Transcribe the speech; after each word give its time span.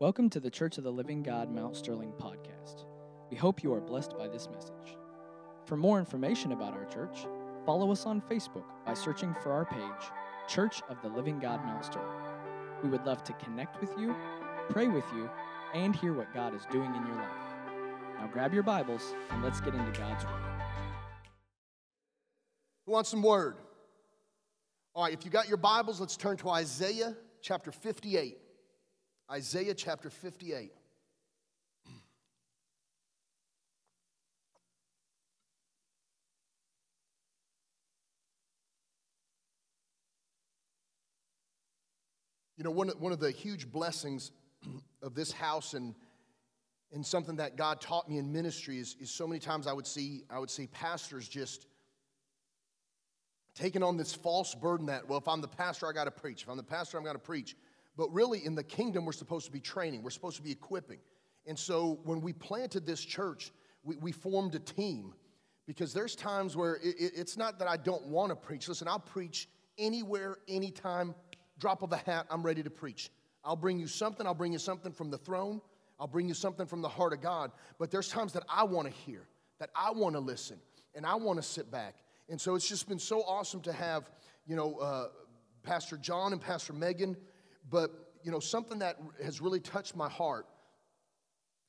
Welcome 0.00 0.30
to 0.30 0.40
the 0.40 0.48
Church 0.48 0.78
of 0.78 0.84
the 0.84 0.90
Living 0.90 1.22
God 1.22 1.54
Mount 1.54 1.76
Sterling 1.76 2.14
podcast. 2.18 2.86
We 3.30 3.36
hope 3.36 3.62
you 3.62 3.70
are 3.74 3.82
blessed 3.82 4.16
by 4.16 4.28
this 4.28 4.48
message. 4.50 4.96
For 5.66 5.76
more 5.76 5.98
information 5.98 6.52
about 6.52 6.72
our 6.72 6.86
church, 6.86 7.26
follow 7.66 7.92
us 7.92 8.06
on 8.06 8.22
Facebook 8.22 8.64
by 8.86 8.94
searching 8.94 9.36
for 9.42 9.52
our 9.52 9.66
page, 9.66 10.10
Church 10.48 10.80
of 10.88 10.96
the 11.02 11.08
Living 11.08 11.38
God 11.38 11.62
Mount 11.66 11.84
Sterling. 11.84 12.08
We 12.82 12.88
would 12.88 13.04
love 13.04 13.22
to 13.24 13.34
connect 13.34 13.78
with 13.82 13.90
you, 13.98 14.16
pray 14.70 14.88
with 14.88 15.04
you, 15.14 15.28
and 15.74 15.94
hear 15.94 16.14
what 16.14 16.32
God 16.32 16.54
is 16.54 16.64
doing 16.72 16.94
in 16.94 17.06
your 17.06 17.16
life. 17.16 17.54
Now 18.18 18.26
grab 18.32 18.54
your 18.54 18.62
Bibles 18.62 19.14
and 19.28 19.44
let's 19.44 19.60
get 19.60 19.74
into 19.74 20.00
God's 20.00 20.24
Word. 20.24 20.62
Who 22.86 22.92
wants 22.92 23.10
some 23.10 23.22
word? 23.22 23.56
All 24.94 25.04
right, 25.04 25.12
if 25.12 25.26
you 25.26 25.30
got 25.30 25.46
your 25.46 25.58
Bibles, 25.58 26.00
let's 26.00 26.16
turn 26.16 26.38
to 26.38 26.48
Isaiah 26.48 27.14
chapter 27.42 27.70
58. 27.70 28.38
Isaiah 29.30 29.74
chapter 29.74 30.10
58. 30.10 30.72
You 42.56 42.64
know, 42.64 42.72
one 42.72 42.90
of, 42.90 43.00
one 43.00 43.12
of 43.12 43.20
the 43.20 43.30
huge 43.30 43.70
blessings 43.70 44.32
of 45.02 45.14
this 45.14 45.30
house 45.30 45.74
and, 45.74 45.94
and 46.92 47.06
something 47.06 47.36
that 47.36 47.56
God 47.56 47.80
taught 47.80 48.08
me 48.08 48.18
in 48.18 48.32
ministry 48.32 48.78
is, 48.78 48.96
is 48.98 49.12
so 49.12 49.28
many 49.28 49.38
times 49.38 49.68
I 49.68 49.72
would 49.72 49.86
see 49.86 50.24
I 50.28 50.40
would 50.40 50.50
see 50.50 50.66
pastors 50.66 51.28
just 51.28 51.66
taking 53.54 53.82
on 53.82 53.96
this 53.96 54.12
false 54.12 54.54
burden 54.56 54.86
that, 54.86 55.08
well, 55.08 55.18
if 55.18 55.28
I'm 55.28 55.40
the 55.40 55.48
pastor, 55.48 55.86
I 55.86 55.92
got 55.92 56.04
to 56.04 56.10
preach. 56.10 56.42
If 56.42 56.48
I'm 56.48 56.56
the 56.56 56.62
pastor, 56.62 56.98
I'm 56.98 57.04
going 57.04 57.14
to 57.14 57.20
preach. 57.20 57.54
But 58.00 58.14
really, 58.14 58.46
in 58.46 58.54
the 58.54 58.64
kingdom, 58.64 59.04
we're 59.04 59.12
supposed 59.12 59.44
to 59.44 59.52
be 59.52 59.60
training, 59.60 60.02
we're 60.02 60.08
supposed 60.08 60.38
to 60.38 60.42
be 60.42 60.50
equipping. 60.50 61.00
And 61.46 61.58
so 61.58 62.00
when 62.04 62.22
we 62.22 62.32
planted 62.32 62.86
this 62.86 63.02
church, 63.02 63.52
we, 63.82 63.96
we 63.96 64.10
formed 64.10 64.54
a 64.54 64.58
team 64.58 65.12
because 65.66 65.92
there's 65.92 66.16
times 66.16 66.56
where 66.56 66.76
it, 66.76 66.94
it, 66.98 67.12
it's 67.14 67.36
not 67.36 67.58
that 67.58 67.68
I 67.68 67.76
don't 67.76 68.06
want 68.06 68.30
to 68.30 68.36
preach. 68.36 68.70
Listen, 68.70 68.88
I'll 68.88 69.00
preach 69.00 69.50
anywhere, 69.76 70.38
anytime, 70.48 71.14
drop 71.58 71.82
of 71.82 71.92
a 71.92 71.98
hat, 71.98 72.24
I'm 72.30 72.42
ready 72.42 72.62
to 72.62 72.70
preach. 72.70 73.10
I'll 73.44 73.54
bring 73.54 73.78
you 73.78 73.86
something, 73.86 74.26
I'll 74.26 74.32
bring 74.32 74.54
you 74.54 74.58
something 74.58 74.92
from 74.92 75.10
the 75.10 75.18
throne, 75.18 75.60
I'll 75.98 76.06
bring 76.06 76.26
you 76.26 76.32
something 76.32 76.64
from 76.64 76.80
the 76.80 76.88
heart 76.88 77.12
of 77.12 77.20
God. 77.20 77.52
But 77.78 77.90
there's 77.90 78.08
times 78.08 78.32
that 78.32 78.44
I 78.48 78.64
want 78.64 78.88
to 78.88 78.94
hear, 78.94 79.28
that 79.58 79.68
I 79.76 79.90
want 79.90 80.14
to 80.14 80.20
listen, 80.20 80.56
and 80.94 81.04
I 81.04 81.16
want 81.16 81.36
to 81.38 81.46
sit 81.46 81.70
back. 81.70 81.96
And 82.30 82.40
so 82.40 82.54
it's 82.54 82.66
just 82.66 82.88
been 82.88 82.98
so 82.98 83.20
awesome 83.24 83.60
to 83.60 83.74
have, 83.74 84.08
you 84.46 84.56
know, 84.56 84.76
uh, 84.76 85.08
Pastor 85.62 85.98
John 85.98 86.32
and 86.32 86.40
Pastor 86.40 86.72
Megan. 86.72 87.14
But, 87.70 87.90
you 88.22 88.30
know, 88.30 88.40
something 88.40 88.80
that 88.80 88.96
has 89.22 89.40
really 89.40 89.60
touched 89.60 89.96
my 89.96 90.08
heart 90.08 90.46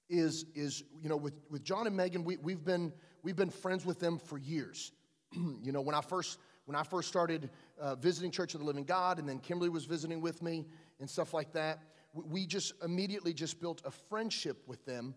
is, 0.10 0.46
is 0.56 0.84
you 1.02 1.08
know, 1.08 1.18
with, 1.18 1.40
with 1.50 1.64
John 1.64 1.88
and 1.88 1.96
Megan, 1.96 2.24
we, 2.24 2.38
we've, 2.38 2.66
been, 2.66 2.92
we've 3.24 3.36
been 3.36 3.50
friends 3.50 3.86
with 3.86 4.00
them 4.00 4.18
for 4.18 4.38
years. 4.38 4.92
you 5.34 5.72
know, 5.72 5.82
when 5.82 5.96
I 5.96 6.02
first, 6.02 6.40
when 6.66 6.76
I 6.76 6.84
first 6.84 7.08
started 7.08 7.50
uh, 7.80 7.96
visiting 7.96 8.32
Church 8.32 8.54
of 8.54 8.60
the 8.60 8.66
Living 8.66 8.84
God, 8.84 9.20
and 9.20 9.28
then 9.28 9.40
Kimberly 9.40 9.70
was 9.70 9.86
visiting 9.86 10.22
with 10.22 10.42
me 10.42 10.66
and 11.00 11.10
stuff 11.10 11.34
like 11.34 11.54
that, 11.54 11.80
we 12.14 12.46
just 12.46 12.74
immediately 12.84 13.34
just 13.34 13.62
built 13.62 13.82
a 13.86 13.92
friendship 13.92 14.64
with 14.68 14.86
them. 14.86 15.16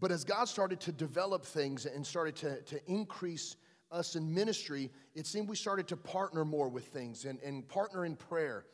But 0.00 0.10
as 0.12 0.24
God 0.24 0.48
started 0.48 0.80
to 0.80 0.92
develop 0.92 1.44
things 1.44 1.86
and 1.86 2.06
started 2.06 2.36
to, 2.36 2.60
to 2.62 2.80
increase 2.90 3.56
us 3.90 4.16
in 4.16 4.32
ministry, 4.32 4.90
it 5.14 5.26
seemed 5.26 5.48
we 5.48 5.56
started 5.56 5.88
to 5.88 5.96
partner 5.96 6.44
more 6.44 6.68
with 6.68 6.86
things 6.86 7.24
and, 7.24 7.40
and 7.40 7.66
partner 7.68 8.04
in 8.04 8.16
prayer. 8.16 8.64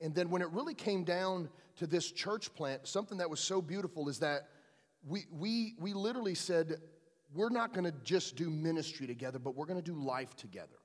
And 0.00 0.14
then 0.14 0.30
when 0.30 0.42
it 0.42 0.50
really 0.50 0.74
came 0.74 1.04
down 1.04 1.48
to 1.76 1.86
this 1.86 2.10
church 2.10 2.52
plant, 2.54 2.86
something 2.86 3.18
that 3.18 3.30
was 3.30 3.40
so 3.40 3.62
beautiful 3.62 4.08
is 4.08 4.18
that 4.20 4.48
we, 5.06 5.26
we, 5.30 5.74
we 5.78 5.92
literally 5.92 6.34
said, 6.34 6.76
we're 7.32 7.50
not 7.50 7.72
going 7.72 7.84
to 7.84 7.94
just 8.04 8.36
do 8.36 8.50
ministry 8.50 9.06
together, 9.06 9.38
but 9.38 9.54
we're 9.54 9.66
going 9.66 9.80
to 9.80 9.84
do 9.84 9.98
life 9.98 10.36
together. 10.36 10.76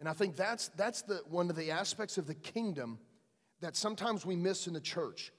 And 0.00 0.08
I 0.08 0.12
think 0.12 0.36
that's, 0.36 0.68
that's 0.76 1.02
the, 1.02 1.20
one 1.28 1.50
of 1.50 1.56
the 1.56 1.70
aspects 1.70 2.18
of 2.18 2.26
the 2.26 2.34
kingdom 2.34 2.98
that 3.60 3.76
sometimes 3.76 4.26
we 4.26 4.36
miss 4.36 4.66
in 4.66 4.74
the 4.74 4.80
church 4.80 5.32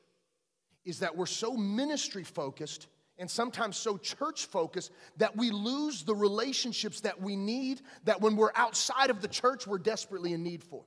is 0.85 0.99
that 0.99 1.15
we're 1.15 1.25
so 1.25 1.53
ministry 1.55 2.23
focused 2.23 2.87
and 3.17 3.29
sometimes 3.29 3.77
so 3.77 3.97
church 3.97 4.45
focused 4.45 4.91
that 5.17 5.35
we 5.35 5.49
lose 5.49 6.03
the 6.03 6.15
relationships 6.15 7.01
that 7.01 7.19
we 7.21 7.35
need, 7.35 7.81
that 8.03 8.21
when 8.21 8.35
we're 8.35 8.51
outside 8.55 9.09
of 9.09 9.21
the 9.21 9.27
church, 9.27 9.65
we're 9.65 9.77
desperately 9.77 10.33
in 10.33 10.43
need 10.43 10.63
for. 10.63 10.83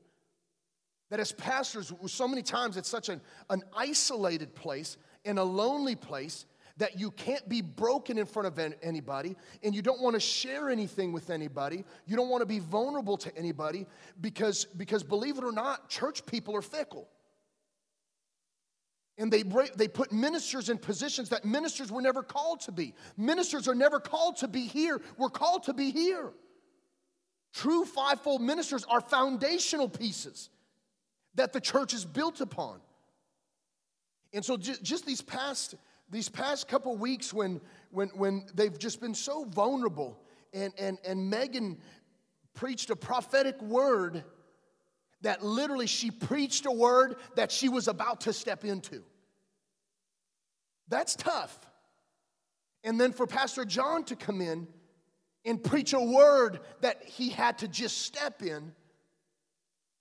That 1.11 1.21
as 1.21 1.33
pastors, 1.33 1.93
so 2.07 2.29
many 2.29 2.43
times 2.43 2.77
it's 2.77 2.89
such 2.89 3.09
an, 3.09 3.21
an 3.49 3.63
isolated 3.75 4.55
place 4.55 4.97
and 5.25 5.39
a 5.39 5.45
lonely 5.45 5.95
place 5.95 6.45
that 6.79 6.99
you 6.99 7.11
can't 7.11 7.47
be 7.49 7.61
broken 7.61 8.19
in 8.19 8.27
front 8.27 8.47
of 8.47 8.75
anybody 8.83 9.37
and 9.63 9.75
you 9.75 9.83
don't 9.83 10.01
want 10.01 10.15
to 10.15 10.21
share 10.21 10.71
anything 10.71 11.13
with 11.13 11.31
anybody. 11.31 11.85
You 12.07 12.17
don't 12.17 12.29
want 12.29 12.43
to 12.43 12.47
be 12.47 12.61
vulnerable 12.61 13.17
to 13.19 13.37
anybody 13.37 13.87
because, 14.21 14.65
because 14.65 15.03
believe 15.03 15.39
it 15.39 15.45
or 15.45 15.53
not, 15.53 15.89
church 15.89 16.25
people 16.25 16.57
are 16.57 16.63
fickle. 16.63 17.09
And 19.19 19.33
they, 19.33 19.43
they 19.75 19.89
put 19.89 20.13
ministers 20.13 20.69
in 20.69 20.79
positions 20.79 21.31
that 21.31 21.45
ministers 21.45 21.91
were 21.91 22.01
never 22.01 22.23
called 22.23 22.61
to 22.61 22.73
be. 22.73 22.95
Ministers 23.17 23.67
are 23.67 23.75
never 23.75 23.99
called 23.99 24.37
to 24.37 24.49
be 24.49 24.67
here, 24.67 25.01
we're 25.17 25.29
called 25.29 25.65
to 25.65 25.75
be 25.75 25.91
here. 25.91 26.31
True 27.53 27.85
fivefold 27.85 28.41
ministers 28.41 28.85
are 28.85 29.01
foundational 29.01 29.89
pieces 29.89 30.51
that 31.39 31.53
the 31.53 31.61
church 31.61 31.95
is 31.95 32.05
built 32.05 32.41
upon. 32.41 32.81
And 34.33 34.45
so 34.45 34.57
just 34.57 35.07
these 35.07 35.23
past 35.23 35.77
these 36.11 36.29
past 36.29 36.69
couple 36.69 36.97
weeks 36.97 37.33
when 37.33 37.61
when 37.91 38.09
when 38.09 38.45
they've 38.55 38.77
just 38.79 39.01
been 39.01 39.15
so 39.15 39.45
vulnerable 39.45 40.21
and 40.53 40.73
and 40.79 40.99
and 41.07 41.31
Megan 41.31 41.79
preached 42.55 42.91
a 42.91 42.97
prophetic 42.97 43.61
word 43.63 44.25
that 45.23 45.45
literally 45.45 45.87
she 45.87 46.11
preached 46.11 46.67
a 46.67 46.73
word 46.73 47.17
that 47.37 47.53
she 47.53 47.69
was 47.69 47.87
about 47.87 48.23
to 48.23 48.33
step 48.33 48.65
into. 48.65 49.03
That's 50.89 51.15
tough. 51.15 51.57
And 52.83 53.01
then 53.01 53.13
for 53.13 53.27
Pastor 53.27 53.65
John 53.65 54.05
to 54.05 54.17
come 54.17 54.41
in 54.41 54.67
and 55.45 55.63
preach 55.63 55.93
a 55.93 56.01
word 56.01 56.61
that 56.81 57.05
he 57.05 57.31
had 57.31 57.59
to 57.59 57.69
just 57.69 57.99
step 57.99 58.43
in. 58.43 58.73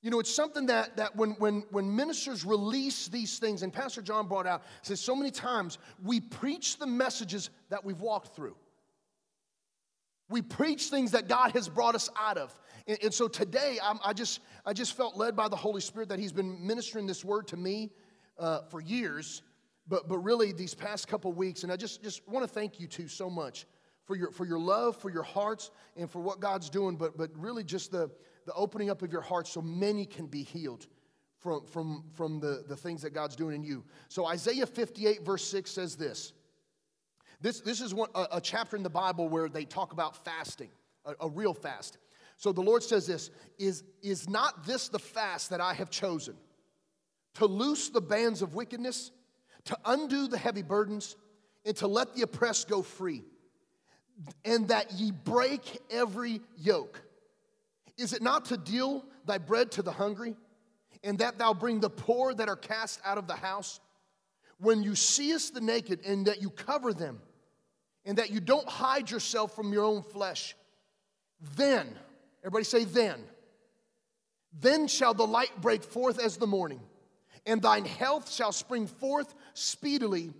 You 0.07 0.11
know, 0.11 0.21
it's 0.21 0.33
something 0.33 0.67
that, 0.67 0.95
that 0.95 1.17
when, 1.17 1.31
when, 1.31 1.65
when 1.69 1.93
ministers 1.93 2.45
release 2.45 3.09
these 3.09 3.39
things, 3.39 3.61
and 3.61 3.73
Pastor 3.73 4.01
John 4.01 4.25
brought 4.25 4.47
out, 4.47 4.63
says 4.81 5.01
so 5.01 5.13
many 5.13 5.31
times, 5.31 5.79
we 6.01 6.21
preach 6.21 6.77
the 6.77 6.87
messages 6.87 7.49
that 7.67 7.83
we've 7.83 7.99
walked 7.99 8.33
through. 8.33 8.55
We 10.29 10.41
preach 10.41 10.85
things 10.85 11.11
that 11.11 11.27
God 11.27 11.51
has 11.51 11.67
brought 11.67 11.93
us 11.93 12.09
out 12.17 12.37
of. 12.37 12.57
And, 12.87 12.97
and 13.03 13.13
so 13.13 13.27
today, 13.27 13.79
I'm, 13.83 13.99
i 14.01 14.13
just, 14.13 14.39
I 14.65 14.71
just 14.71 14.95
felt 14.95 15.17
led 15.17 15.35
by 15.35 15.49
the 15.49 15.57
Holy 15.57 15.81
Spirit 15.81 16.07
that 16.07 16.19
He's 16.19 16.31
been 16.31 16.65
ministering 16.65 17.05
this 17.05 17.25
word 17.25 17.45
to 17.49 17.57
me 17.57 17.91
uh, 18.39 18.61
for 18.69 18.79
years, 18.79 19.41
but, 19.89 20.07
but 20.07 20.19
really 20.19 20.53
these 20.53 20.73
past 20.73 21.09
couple 21.09 21.33
weeks. 21.33 21.63
And 21.63 21.71
I 21.71 21.75
just, 21.75 22.01
just 22.01 22.25
want 22.29 22.47
to 22.47 22.49
thank 22.49 22.79
you 22.79 22.87
two 22.87 23.09
so 23.09 23.29
much 23.29 23.65
for 24.05 24.15
your, 24.15 24.31
for 24.31 24.45
your 24.45 24.57
love, 24.57 24.95
for 24.95 25.09
your 25.09 25.23
hearts, 25.23 25.69
and 25.97 26.09
for 26.09 26.21
what 26.21 26.39
God's 26.39 26.69
doing, 26.69 26.95
but, 26.95 27.17
but 27.17 27.29
really 27.35 27.65
just 27.65 27.91
the, 27.91 28.09
the 28.47 28.53
opening 28.53 28.89
up 28.89 29.01
of 29.01 29.11
your 29.11 29.21
heart 29.21 29.45
so 29.45 29.61
many 29.61 30.05
can 30.05 30.25
be 30.25 30.41
healed 30.41 30.87
from, 31.37 31.65
from, 31.65 32.05
from 32.13 32.39
the, 32.39 32.63
the 32.67 32.77
things 32.77 33.01
that 33.01 33.13
God's 33.13 33.35
doing 33.35 33.55
in 33.55 33.63
you. 33.63 33.83
So 34.07 34.25
Isaiah 34.25 34.65
58, 34.65 35.23
verse 35.23 35.45
6 35.45 35.69
says 35.69 35.97
this. 35.97 36.31
This, 37.41 37.59
this 37.59 37.81
is 37.81 37.93
one, 37.93 38.09
a, 38.15 38.27
a 38.31 38.41
chapter 38.41 38.77
in 38.77 38.83
the 38.83 38.89
Bible 38.89 39.27
where 39.27 39.49
they 39.49 39.65
talk 39.65 39.91
about 39.91 40.23
fasting, 40.23 40.69
a, 41.05 41.13
a 41.19 41.29
real 41.29 41.53
fast. 41.53 41.97
So 42.37 42.53
the 42.53 42.61
Lord 42.61 42.83
says 42.83 43.05
this 43.05 43.31
is, 43.59 43.83
is 44.01 44.29
not 44.29 44.65
this 44.65 44.87
the 44.87 44.97
fast 44.97 45.49
that 45.49 45.59
I 45.59 45.73
have 45.73 45.89
chosen? 45.89 46.35
To 47.35 47.47
loose 47.47 47.89
the 47.89 48.01
bands 48.01 48.41
of 48.41 48.55
wickedness, 48.55 49.11
to 49.65 49.77
undo 49.85 50.29
the 50.29 50.37
heavy 50.37 50.63
burdens, 50.63 51.17
and 51.65 51.75
to 51.75 51.87
let 51.87 52.15
the 52.15 52.21
oppressed 52.21 52.69
go 52.69 52.81
free, 52.81 53.25
and 54.45 54.69
that 54.69 54.93
ye 54.93 55.11
break 55.11 55.79
every 55.91 56.39
yoke. 56.57 57.01
Is 57.97 58.13
it 58.13 58.21
not 58.21 58.45
to 58.45 58.57
deal 58.57 59.05
thy 59.25 59.37
bread 59.37 59.71
to 59.71 59.81
the 59.81 59.91
hungry, 59.91 60.35
and 61.03 61.19
that 61.19 61.37
thou 61.37 61.53
bring 61.53 61.79
the 61.79 61.89
poor 61.89 62.33
that 62.33 62.47
are 62.47 62.55
cast 62.55 62.99
out 63.03 63.17
of 63.17 63.27
the 63.27 63.35
house? 63.35 63.79
When 64.59 64.83
you 64.83 64.95
seest 64.95 65.53
the 65.53 65.61
naked, 65.61 66.01
and 66.05 66.25
that 66.27 66.41
you 66.41 66.49
cover 66.49 66.93
them, 66.93 67.21
and 68.05 68.17
that 68.17 68.29
you 68.29 68.39
don't 68.39 68.67
hide 68.67 69.11
yourself 69.11 69.55
from 69.55 69.73
your 69.73 69.83
own 69.83 70.01
flesh, 70.01 70.55
then, 71.55 71.87
everybody 72.41 72.63
say, 72.63 72.83
then, 72.83 73.19
then 74.59 74.87
shall 74.87 75.13
the 75.13 75.27
light 75.27 75.51
break 75.61 75.83
forth 75.83 76.19
as 76.19 76.37
the 76.37 76.47
morning, 76.47 76.81
and 77.45 77.61
thine 77.61 77.85
health 77.85 78.31
shall 78.31 78.51
spring 78.51 78.87
forth 78.87 79.33
speedily, 79.53 80.33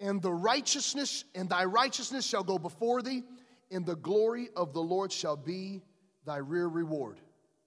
and 0.00 0.22
the 0.22 0.32
righteousness 0.32 1.24
and 1.34 1.48
thy 1.48 1.64
righteousness 1.64 2.26
shall 2.26 2.42
go 2.42 2.58
before 2.58 3.02
thee, 3.02 3.22
and 3.70 3.86
the 3.86 3.96
glory 3.96 4.48
of 4.56 4.72
the 4.72 4.82
Lord 4.82 5.12
shall 5.12 5.36
be 5.36 5.82
thy 6.30 6.36
rear 6.36 6.68
reward. 6.68 7.18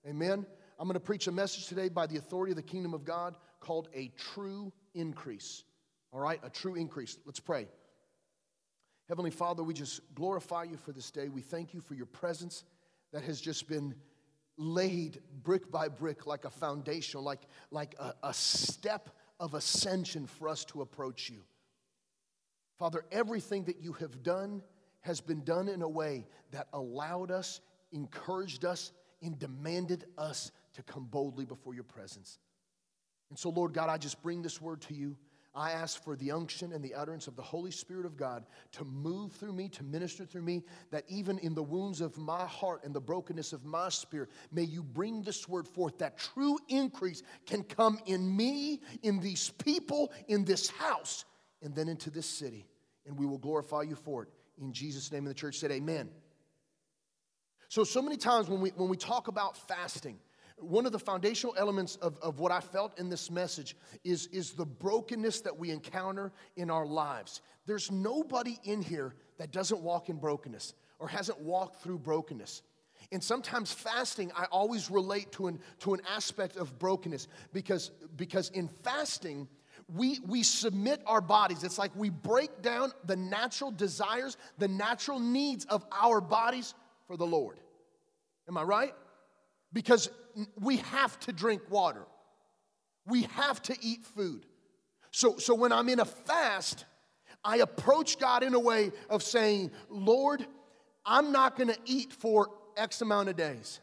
Amen. 0.08 0.46
I'm 0.80 0.88
going 0.88 0.94
to 0.94 1.00
preach 1.02 1.28
a 1.28 1.32
message 1.34 1.68
today 1.68 1.90
by 1.90 2.08
the 2.08 2.16
authority 2.16 2.54
of 2.54 2.56
the 2.56 2.64
kingdom 2.64 2.94
of 2.94 3.04
God 3.04 3.36
called 3.60 3.90
a 3.94 4.10
true 4.18 4.72
increase. 4.94 5.66
All 6.14 6.22
right, 6.22 6.40
a 6.44 6.50
true 6.50 6.76
increase. 6.76 7.18
Let's 7.26 7.42
pray. 7.42 7.68
Heavenly 9.10 9.32
Father, 9.32 9.64
we 9.64 9.74
just 9.74 10.00
glorify 10.16 10.64
you 10.64 10.78
for 10.78 10.94
this 10.94 11.12
day. 11.12 11.28
We 11.28 11.42
thank 11.42 11.74
you 11.74 11.82
for 11.82 11.94
your 11.94 12.06
presence 12.06 12.64
that 13.12 13.22
has 13.24 13.42
just 13.42 13.68
been 13.68 13.96
laid 14.56 15.20
brick 15.44 15.70
by 15.70 15.90
brick 15.90 16.26
like 16.26 16.46
a 16.46 16.50
foundation, 16.50 17.22
like, 17.22 17.42
like 17.70 17.96
a, 18.00 18.14
a 18.24 18.34
step 18.34 19.10
of 19.42 19.56
ascension 19.56 20.26
for 20.26 20.48
us 20.48 20.64
to 20.66 20.82
approach 20.82 21.30
you. 21.30 21.42
Father, 22.80 23.04
everything 23.12 23.66
that 23.66 23.82
you 23.82 23.92
have 23.94 24.24
done 24.24 24.62
has 25.02 25.20
been 25.20 25.44
done 25.44 25.68
in 25.68 25.82
a 25.82 25.90
way 25.90 26.26
that 26.52 26.70
allowed 26.72 27.30
us, 27.30 27.60
encouraged 27.94 28.66
us, 28.66 28.92
and 29.22 29.40
demanded 29.40 30.06
us 30.18 30.52
to 30.74 30.84
come 30.84 31.06
boldly 31.06 31.46
before 31.46 31.74
your 31.74 31.84
presence. 31.84 32.40
And 33.30 33.40
so, 33.40 33.50
Lord 33.50 33.74
God, 33.74 33.90
I 33.90 33.98
just 33.98 34.22
bring 34.22 34.42
this 34.42 34.62
word 34.62 34.82
to 34.82 34.94
you. 34.94 35.16
I 35.56 35.72
ask 35.72 36.04
for 36.04 36.16
the 36.16 36.32
unction 36.32 36.74
and 36.74 36.84
the 36.84 36.96
utterance 36.96 37.28
of 37.28 37.36
the 37.36 37.44
Holy 37.44 37.70
Spirit 37.70 38.08
of 38.08 38.18
God 38.18 38.44
to 38.72 38.84
move 38.84 39.34
through 39.34 39.54
me, 39.54 39.70
to 39.70 39.84
minister 39.84 40.26
through 40.26 40.42
me, 40.42 40.64
that 40.90 41.04
even 41.08 41.38
in 41.40 41.54
the 41.54 41.62
wounds 41.62 42.02
of 42.02 42.18
my 42.18 42.46
heart 42.46 42.84
and 42.84 42.94
the 42.94 43.00
brokenness 43.00 43.54
of 43.54 43.64
my 43.64 43.90
spirit, 43.90 44.30
may 44.52 44.64
you 44.64 44.82
bring 44.82 45.22
this 45.22 45.48
word 45.48 45.68
forth 45.68 46.00
that 46.00 46.18
true 46.18 46.58
increase 46.70 47.22
can 47.46 47.62
come 47.64 48.00
in 48.08 48.36
me, 48.36 48.82
in 49.04 49.20
these 49.20 49.50
people, 49.50 50.12
in 50.28 50.44
this 50.44 50.70
house, 50.70 51.24
and 51.62 51.76
then 51.76 51.88
into 51.88 52.10
this 52.10 52.28
city. 52.28 52.66
And 53.06 53.18
we 53.18 53.28
will 53.28 53.38
glorify 53.38 53.84
you 53.84 53.96
for 53.96 54.24
it. 54.24 54.30
In 54.60 54.74
Jesus' 54.74 55.12
name, 55.12 55.26
and 55.26 55.30
the 55.30 55.40
church 55.40 55.60
said, 55.60 55.72
Amen. 55.72 56.10
So, 57.74 57.84
so 57.84 58.04
many 58.04 58.18
times 58.18 58.50
when 58.50 58.62
we, 58.62 58.70
when 58.76 58.88
we 58.88 58.98
talk 58.98 59.30
about 59.30 59.58
fasting, 59.58 60.20
one 60.60 60.86
of 60.86 60.92
the 60.92 61.00
foundational 61.00 61.56
elements 61.58 61.96
of, 62.04 62.20
of 62.20 62.38
what 62.38 62.52
I 62.52 62.60
felt 62.60 63.00
in 63.00 63.10
this 63.10 63.32
message 63.32 63.76
is, 64.04 64.28
is 64.28 64.52
the 64.52 64.64
brokenness 64.68 65.42
that 65.42 65.58
we 65.58 65.72
encounter 65.72 66.32
in 66.56 66.70
our 66.70 66.86
lives. 66.86 67.42
There's 67.66 67.90
nobody 67.90 68.60
in 68.64 68.84
here 68.84 69.16
that 69.40 69.52
doesn't 69.52 69.82
walk 69.82 70.10
in 70.10 70.18
brokenness 70.18 70.76
or 71.00 71.08
hasn't 71.08 71.40
walked 71.40 71.82
through 71.82 71.98
brokenness. 71.98 72.62
And 73.12 73.24
sometimes 73.24 73.72
fasting, 73.72 74.32
I 74.38 74.46
always 74.52 74.92
relate 74.92 75.32
to 75.32 75.48
an, 75.48 75.60
to 75.80 75.96
an 75.96 76.02
aspect 76.08 76.58
of 76.58 76.78
brokenness 76.78 77.28
because, 77.54 77.90
because 78.18 78.50
in 78.50 78.68
fasting, 78.68 79.48
we, 79.88 80.20
we 80.28 80.44
submit 80.44 81.02
our 81.08 81.22
bodies. 81.22 81.64
It's 81.64 81.80
like 81.80 81.96
we 81.96 82.12
break 82.12 82.62
down 82.62 82.92
the 83.06 83.16
natural 83.16 83.72
desires, 83.72 84.38
the 84.60 84.68
natural 84.68 85.20
needs 85.20 85.66
of 85.66 85.84
our 85.92 86.22
bodies 86.22 86.76
for 87.08 87.18
the 87.18 87.26
Lord. 87.26 87.60
Am 88.48 88.58
I 88.58 88.64
right? 88.64 88.94
Because 89.72 90.10
we 90.60 90.78
have 90.78 91.20
to 91.22 91.32
drink 91.32 91.62
water, 91.70 92.06
we 93.06 93.24
have 93.24 93.62
to 93.64 93.78
eat 93.82 94.06
food. 94.06 94.46
So, 95.12 95.38
so 95.38 95.54
when 95.54 95.72
I'm 95.72 95.90
in 95.90 96.00
a 96.00 96.06
fast, 96.06 96.86
I 97.44 97.58
approach 97.58 98.18
God 98.18 98.42
in 98.42 98.54
a 98.54 98.60
way 98.60 98.92
of 99.10 99.22
saying, 99.22 99.72
Lord, 99.90 100.46
I'm 101.06 101.32
not 101.32 101.58
gonna 101.58 101.76
eat 101.86 102.14
for 102.14 102.50
X 102.78 103.02
amount 103.02 103.30
of 103.30 103.36
days. 103.36 103.80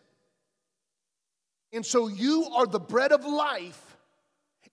And 1.73 1.87
so 1.87 2.09
you 2.09 2.47
are 2.53 2.67
the 2.67 2.81
bread 2.81 3.13
of 3.13 3.25
life, 3.25 3.97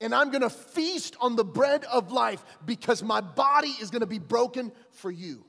and 0.02 0.16
I'm 0.16 0.32
gonna 0.32 0.50
feast 0.50 1.16
on 1.22 1.36
the 1.36 1.44
bread 1.44 1.84
of 1.86 2.12
life 2.12 2.44
because 2.66 3.04
my 3.04 3.22
body 3.22 3.76
is 3.80 3.92
gonna 3.92 4.08
be 4.08 4.20
broken 4.20 4.72
for 4.92 5.12
you. 5.12 5.44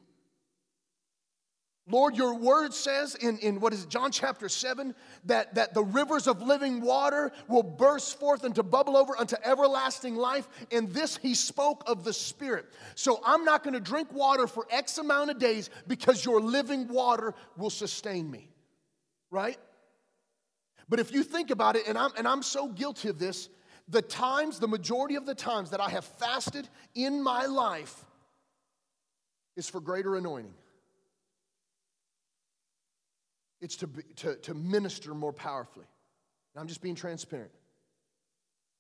Lord, 1.90 2.16
your 2.16 2.34
word 2.34 2.74
says 2.74 3.14
in, 3.14 3.38
in 3.38 3.60
what 3.60 3.72
is 3.72 3.84
it, 3.84 3.88
John 3.88 4.12
chapter 4.12 4.48
7, 4.48 4.94
that, 5.24 5.54
that 5.54 5.72
the 5.72 5.82
rivers 5.82 6.26
of 6.26 6.42
living 6.42 6.82
water 6.82 7.32
will 7.48 7.62
burst 7.62 8.18
forth 8.20 8.44
and 8.44 8.54
to 8.56 8.62
bubble 8.62 8.96
over 8.96 9.16
unto 9.18 9.36
everlasting 9.42 10.14
life. 10.14 10.46
And 10.70 10.90
this 10.90 11.16
he 11.16 11.34
spoke 11.34 11.84
of 11.86 12.04
the 12.04 12.12
Spirit. 12.12 12.66
So 12.94 13.20
I'm 13.24 13.44
not 13.44 13.64
going 13.64 13.72
to 13.72 13.80
drink 13.80 14.12
water 14.12 14.46
for 14.46 14.66
X 14.70 14.98
amount 14.98 15.30
of 15.30 15.38
days 15.38 15.70
because 15.86 16.22
your 16.22 16.42
living 16.42 16.88
water 16.88 17.34
will 17.56 17.70
sustain 17.70 18.30
me. 18.30 18.50
Right? 19.30 19.58
But 20.90 21.00
if 21.00 21.12
you 21.12 21.22
think 21.22 21.50
about 21.50 21.76
it, 21.76 21.88
and 21.88 21.96
I'm, 21.96 22.10
and 22.18 22.28
I'm 22.28 22.42
so 22.42 22.68
guilty 22.68 23.08
of 23.08 23.18
this, 23.18 23.48
the 23.88 24.02
times, 24.02 24.58
the 24.58 24.68
majority 24.68 25.14
of 25.14 25.24
the 25.24 25.34
times 25.34 25.70
that 25.70 25.80
I 25.80 25.88
have 25.88 26.04
fasted 26.04 26.68
in 26.94 27.22
my 27.22 27.46
life 27.46 28.04
is 29.56 29.70
for 29.70 29.80
greater 29.80 30.16
anointing. 30.16 30.54
It's 33.60 33.76
to, 33.76 33.86
be, 33.86 34.02
to, 34.16 34.36
to 34.36 34.54
minister 34.54 35.14
more 35.14 35.32
powerfully. 35.32 35.86
And 36.54 36.60
I'm 36.60 36.68
just 36.68 36.80
being 36.80 36.94
transparent. 36.94 37.50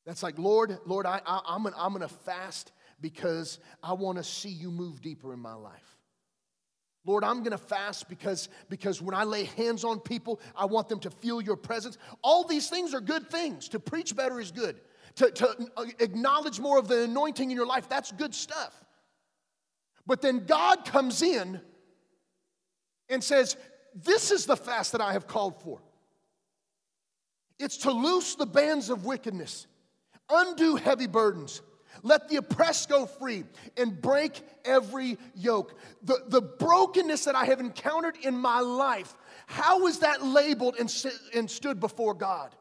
That's 0.06 0.22
like, 0.22 0.38
Lord, 0.38 0.78
Lord, 0.86 1.06
I, 1.06 1.20
I, 1.26 1.40
I'm, 1.46 1.64
gonna, 1.64 1.76
I'm 1.78 1.92
gonna 1.92 2.08
fast 2.08 2.72
because 3.00 3.58
I 3.82 3.92
wanna 3.92 4.22
see 4.22 4.48
you 4.48 4.70
move 4.70 5.02
deeper 5.02 5.32
in 5.32 5.40
my 5.40 5.54
life. 5.54 5.96
Lord, 7.04 7.24
I'm 7.24 7.42
gonna 7.42 7.58
fast 7.58 8.08
because, 8.08 8.48
because 8.68 9.02
when 9.02 9.14
I 9.14 9.24
lay 9.24 9.44
hands 9.44 9.84
on 9.84 10.00
people, 10.00 10.40
I 10.56 10.66
want 10.66 10.88
them 10.88 11.00
to 11.00 11.10
feel 11.10 11.40
your 11.40 11.56
presence. 11.56 11.98
All 12.22 12.44
these 12.44 12.68
things 12.68 12.94
are 12.94 13.00
good 13.00 13.30
things. 13.30 13.68
To 13.70 13.80
preach 13.80 14.14
better 14.14 14.40
is 14.40 14.50
good. 14.50 14.80
To, 15.16 15.30
to 15.30 15.70
uh, 15.76 15.84
acknowledge 15.98 16.60
more 16.60 16.78
of 16.78 16.86
the 16.86 17.04
anointing 17.04 17.50
in 17.50 17.56
your 17.56 17.66
life, 17.66 17.88
that's 17.88 18.12
good 18.12 18.34
stuff. 18.34 18.84
But 20.06 20.22
then 20.22 20.46
God 20.46 20.84
comes 20.84 21.22
in 21.22 21.60
and 23.08 23.22
says, 23.22 23.56
this 24.04 24.30
is 24.30 24.46
the 24.46 24.56
fast 24.56 24.92
that 24.92 25.00
I 25.00 25.12
have 25.12 25.26
called 25.26 25.62
for. 25.62 25.80
It's 27.58 27.78
to 27.78 27.90
loose 27.90 28.34
the 28.34 28.46
bands 28.46 28.90
of 28.90 29.04
wickedness, 29.04 29.66
undo 30.30 30.76
heavy 30.76 31.06
burdens, 31.06 31.62
let 32.02 32.28
the 32.28 32.36
oppressed 32.36 32.88
go 32.88 33.06
free, 33.06 33.44
and 33.76 34.00
break 34.00 34.42
every 34.64 35.18
yoke. 35.34 35.74
The, 36.02 36.22
the 36.28 36.40
brokenness 36.40 37.24
that 37.24 37.34
I 37.34 37.44
have 37.46 37.58
encountered 37.58 38.16
in 38.22 38.36
my 38.36 38.60
life, 38.60 39.16
how 39.46 39.86
is 39.86 40.00
that 40.00 40.24
labeled 40.24 40.76
and, 40.78 40.94
and 41.34 41.50
stood 41.50 41.80
before 41.80 42.14
God? 42.14 42.54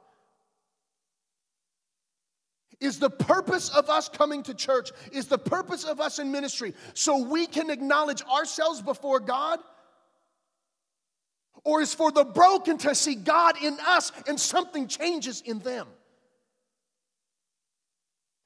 Is 2.80 3.00
the 3.00 3.10
purpose 3.10 3.70
of 3.70 3.90
us 3.90 4.08
coming 4.08 4.44
to 4.44 4.54
church, 4.54 4.92
is 5.12 5.28
the 5.28 5.38
purpose 5.38 5.84
of 5.84 6.00
us 6.00 6.20
in 6.20 6.32
ministry 6.32 6.74
so 6.94 7.24
we 7.24 7.48
can 7.48 7.70
acknowledge 7.70 8.22
ourselves 8.24 8.82
before 8.82 9.20
God? 9.20 9.60
Or 11.64 11.82
is 11.82 11.94
for 11.94 12.12
the 12.12 12.24
broken 12.24 12.78
to 12.80 12.96
see 12.96 13.16
God 13.16 13.56
in 13.62 13.78
us 13.86 14.12
and 14.28 14.40
something 14.40 14.88
changes 14.88 15.42
in 15.42 15.60
them. 15.60 15.88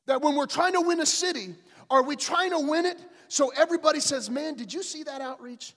That 0.07 0.21
when 0.21 0.35
we're 0.35 0.47
trying 0.47 0.73
to 0.73 0.81
win 0.81 0.99
a 0.99 1.05
city, 1.05 1.55
are 1.89 2.03
we 2.03 2.15
trying 2.15 2.51
to 2.51 2.59
win 2.59 2.85
it 2.85 2.97
so 3.27 3.51
everybody 3.55 3.99
says, 3.99 4.29
Man, 4.29 4.55
did 4.55 4.73
you 4.73 4.83
see 4.83 5.03
that 5.03 5.21
outreach? 5.21 5.73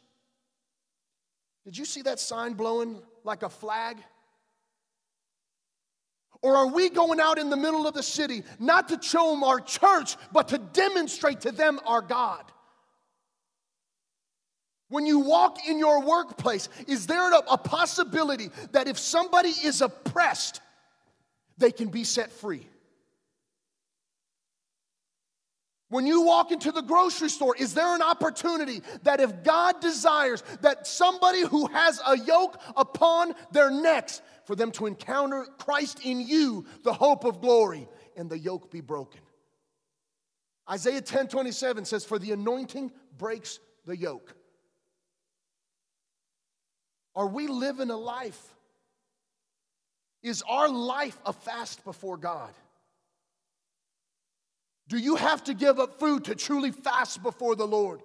Did 1.65 1.79
you 1.79 1.85
see 1.85 2.03
that 2.03 2.21
sign 2.21 2.55
blowing 2.55 3.01
like 3.23 3.43
a 3.43 3.49
flag? 3.49 3.99
Or 6.43 6.57
are 6.57 6.67
we 6.67 6.91
going 6.91 7.21
out 7.21 7.39
in 7.39 7.49
the 7.49 7.57
middle 7.57 7.87
of 7.87 7.95
the 7.95 8.03
city 8.03 8.43
not 8.59 8.89
to 8.89 8.99
show 9.01 9.31
them 9.31 9.43
our 9.43 9.61
church, 9.61 10.17
but 10.31 10.49
to 10.49 10.59
demonstrate 10.59 11.41
to 11.43 11.53
them 11.53 11.81
our 11.87 12.03
God? 12.03 12.45
When 14.95 15.07
you 15.07 15.19
walk 15.19 15.67
in 15.67 15.81
your 15.81 16.03
workplace, 16.03 16.69
is 16.87 17.09
there 17.09 17.33
a, 17.33 17.59
possibility 17.59 18.51
that 18.71 18.87
if 18.87 18.97
somebody 18.97 19.49
is 19.49 19.81
oppressed, 19.81 20.61
they 21.59 21.73
can 21.73 21.89
be 21.89 22.05
set 22.05 22.31
free? 22.31 22.69
When 25.89 26.07
you 26.07 26.23
walk 26.23 26.53
into 26.53 26.71
the 26.71 26.81
grocery 26.81 27.29
store, 27.29 27.57
is 27.57 27.75
there 27.75 27.93
an 27.93 28.03
opportunity 28.03 28.83
that 29.03 29.19
if 29.19 29.43
God 29.43 29.81
desires 29.81 30.45
that 30.61 30.87
somebody 30.87 31.41
who 31.41 31.67
has 31.67 32.01
a 32.07 32.17
yoke 32.17 32.61
upon 32.77 33.35
their 33.51 33.73
necks, 33.73 34.23
for 34.45 34.55
them 34.55 34.71
to 34.71 34.87
encounter 34.87 35.45
Christ 35.59 36.03
in 36.05 36.21
you, 36.21 36.67
the 36.85 36.93
hope 36.93 37.25
of 37.25 37.41
glory, 37.41 37.89
and 38.17 38.31
the 38.31 38.39
yoke 38.39 38.71
be 38.71 38.81
broken? 38.81 39.23
Isaiah 40.71 41.01
10 41.01 41.27
27 41.27 41.85
says, 41.85 42.05
For 42.05 42.21
the 42.21 42.31
anointing 42.31 42.93
breaks 43.19 43.59
the 43.87 43.97
yoke. 43.97 44.37
Are 47.15 47.27
we 47.27 47.47
living 47.47 47.91
a 47.91 47.97
life? 47.97 48.41
Is 50.23 50.43
our 50.49 50.69
life 50.69 51.19
a 51.27 51.33
fast 51.33 51.85
before 51.85 52.17
God? 52.17 52.53
Do 54.89 54.99
you 54.99 55.17
have 55.17 55.45
to 55.45 55.55
give 55.55 55.79
up 55.79 55.99
food 55.99 56.25
to 56.25 56.35
truly 56.35 56.71
fast 56.71 57.23
before 57.23 57.57
the 57.57 57.67
Lord? 57.67 58.01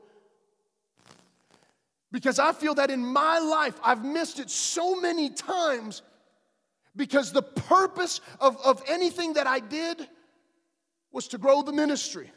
Because 2.12 2.40
I 2.40 2.54
feel 2.54 2.76
that 2.76 2.90
in 2.90 3.06
my 3.06 3.40
life, 3.40 3.80
I've 3.84 4.04
missed 4.04 4.40
it 4.40 4.50
so 4.50 5.00
many 5.00 5.30
times 5.30 6.02
because 6.96 7.32
the 7.32 7.42
purpose 7.42 8.22
of, 8.40 8.58
of 8.66 8.82
anything 8.88 9.34
that 9.34 9.48
I 9.48 9.60
did 9.60 10.08
was 11.12 11.28
to 11.30 11.38
grow 11.38 11.62
the 11.62 11.72
ministry. 11.72 12.32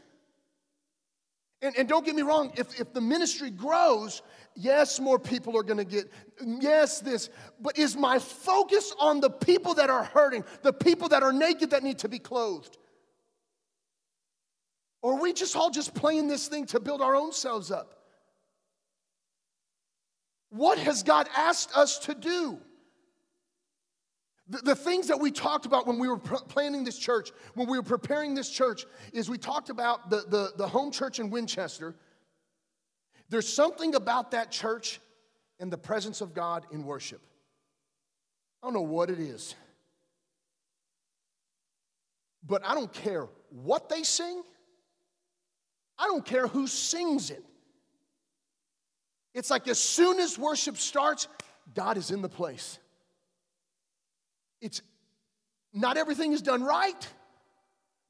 And, 1.63 1.77
and 1.79 1.89
don't 1.89 2.05
get 2.05 2.17
me 2.17 2.23
wrong, 2.23 2.53
if, 2.57 2.79
if 2.81 2.93
the 2.93 3.01
ministry 3.01 3.49
grows, 3.49 4.23
yes, 4.57 4.99
more 4.99 5.19
people 5.19 5.57
are 5.57 5.63
gonna 5.63 5.85
get, 5.85 6.11
yes, 6.45 7.01
this, 7.01 7.31
but 7.61 7.79
is 7.79 7.97
my 7.97 8.19
focus 8.19 8.93
on 8.99 9.21
the 9.21 9.31
people 9.31 9.73
that 9.75 9.89
are 9.89 10.03
hurting, 10.03 10.45
the 10.63 10.73
people 10.73 11.09
that 11.11 11.23
are 11.23 11.33
naked 11.33 11.71
that 11.71 11.85
need 11.85 12.01
to 12.01 12.09
be 12.09 12.19
clothed? 12.19 12.79
Or 15.03 15.15
are 15.15 15.21
we 15.21 15.33
just 15.33 15.55
all 15.55 15.71
just 15.71 15.95
playing 15.95 16.27
this 16.27 16.49
thing 16.49 16.67
to 16.67 16.81
build 16.81 17.01
our 17.01 17.15
own 17.15 17.33
selves 17.33 17.71
up? 17.71 17.95
What 20.51 20.79
has 20.79 21.05
God 21.05 21.29
asked 21.37 21.77
us 21.77 21.99
to 22.01 22.15
do? 22.15 22.59
The, 24.53 24.59
the 24.59 24.75
things 24.75 25.09
that 25.09 25.19
we 25.19 25.31
talked 25.31 25.65
about 25.65 25.87
when 25.87 25.99
we 25.99 26.09
were 26.09 26.19
pr- 26.19 26.45
planning 26.47 26.85
this 26.85 26.99
church, 26.99 27.31
when 27.55 27.67
we 27.67 27.79
were 27.79 27.83
preparing 27.83 28.35
this 28.35 28.51
church, 28.51 28.85
is 29.15 29.31
we 29.31 29.39
talked 29.39 29.71
about 29.71 30.11
the, 30.11 30.25
the, 30.29 30.53
the 30.59 30.69
home 30.69 30.91
church 30.91 31.19
in 31.19 31.31
Winchester. 31.31 31.95
There's 33.31 33.49
something 33.49 33.95
about 33.95 34.33
that 34.33 34.51
church 34.51 35.01
and 35.59 35.73
the 35.73 35.79
presence 35.79 36.21
of 36.21 36.35
God 36.35 36.67
in 36.71 36.85
worship. 36.85 37.23
I 38.63 38.67
don't 38.67 38.75
know 38.75 38.83
what 38.83 39.09
it 39.09 39.19
is. 39.19 39.55
But 42.47 42.63
I 42.67 42.75
don't 42.75 42.93
care 42.93 43.29
what 43.49 43.89
they 43.89 44.03
sing, 44.03 44.43
I 45.99 46.09
don't 46.09 46.27
care 46.27 46.47
who 46.47 46.67
sings 46.67 47.31
it. 47.31 47.43
It's 49.33 49.49
like 49.49 49.67
as 49.67 49.79
soon 49.79 50.21
as 50.21 50.39
worship 50.39 50.77
starts, 50.77 51.27
God 51.73 51.97
is 51.97 52.11
in 52.11 52.21
the 52.21 52.29
place. 52.29 52.79
It's 54.63 54.81
not 55.75 55.99
everything 55.99 56.33
is 56.33 56.41
done 56.41 56.63
right. 56.63 57.09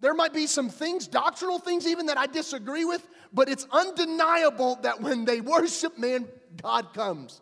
There 0.01 0.15
might 0.15 0.33
be 0.33 0.47
some 0.47 0.69
things, 0.69 1.09
doctrinal 1.09 1.59
things 1.59 1.87
even, 1.87 2.07
that 2.07 2.19
I 2.19 2.27
disagree 2.27 2.85
with, 2.85 3.07
but 3.33 3.49
it's 3.49 3.67
undeniable 3.71 4.79
that 4.83 5.01
when 5.01 5.25
they 5.25 5.41
worship, 5.41 5.99
man, 5.99 6.29
God 6.61 6.93
comes. 6.93 7.41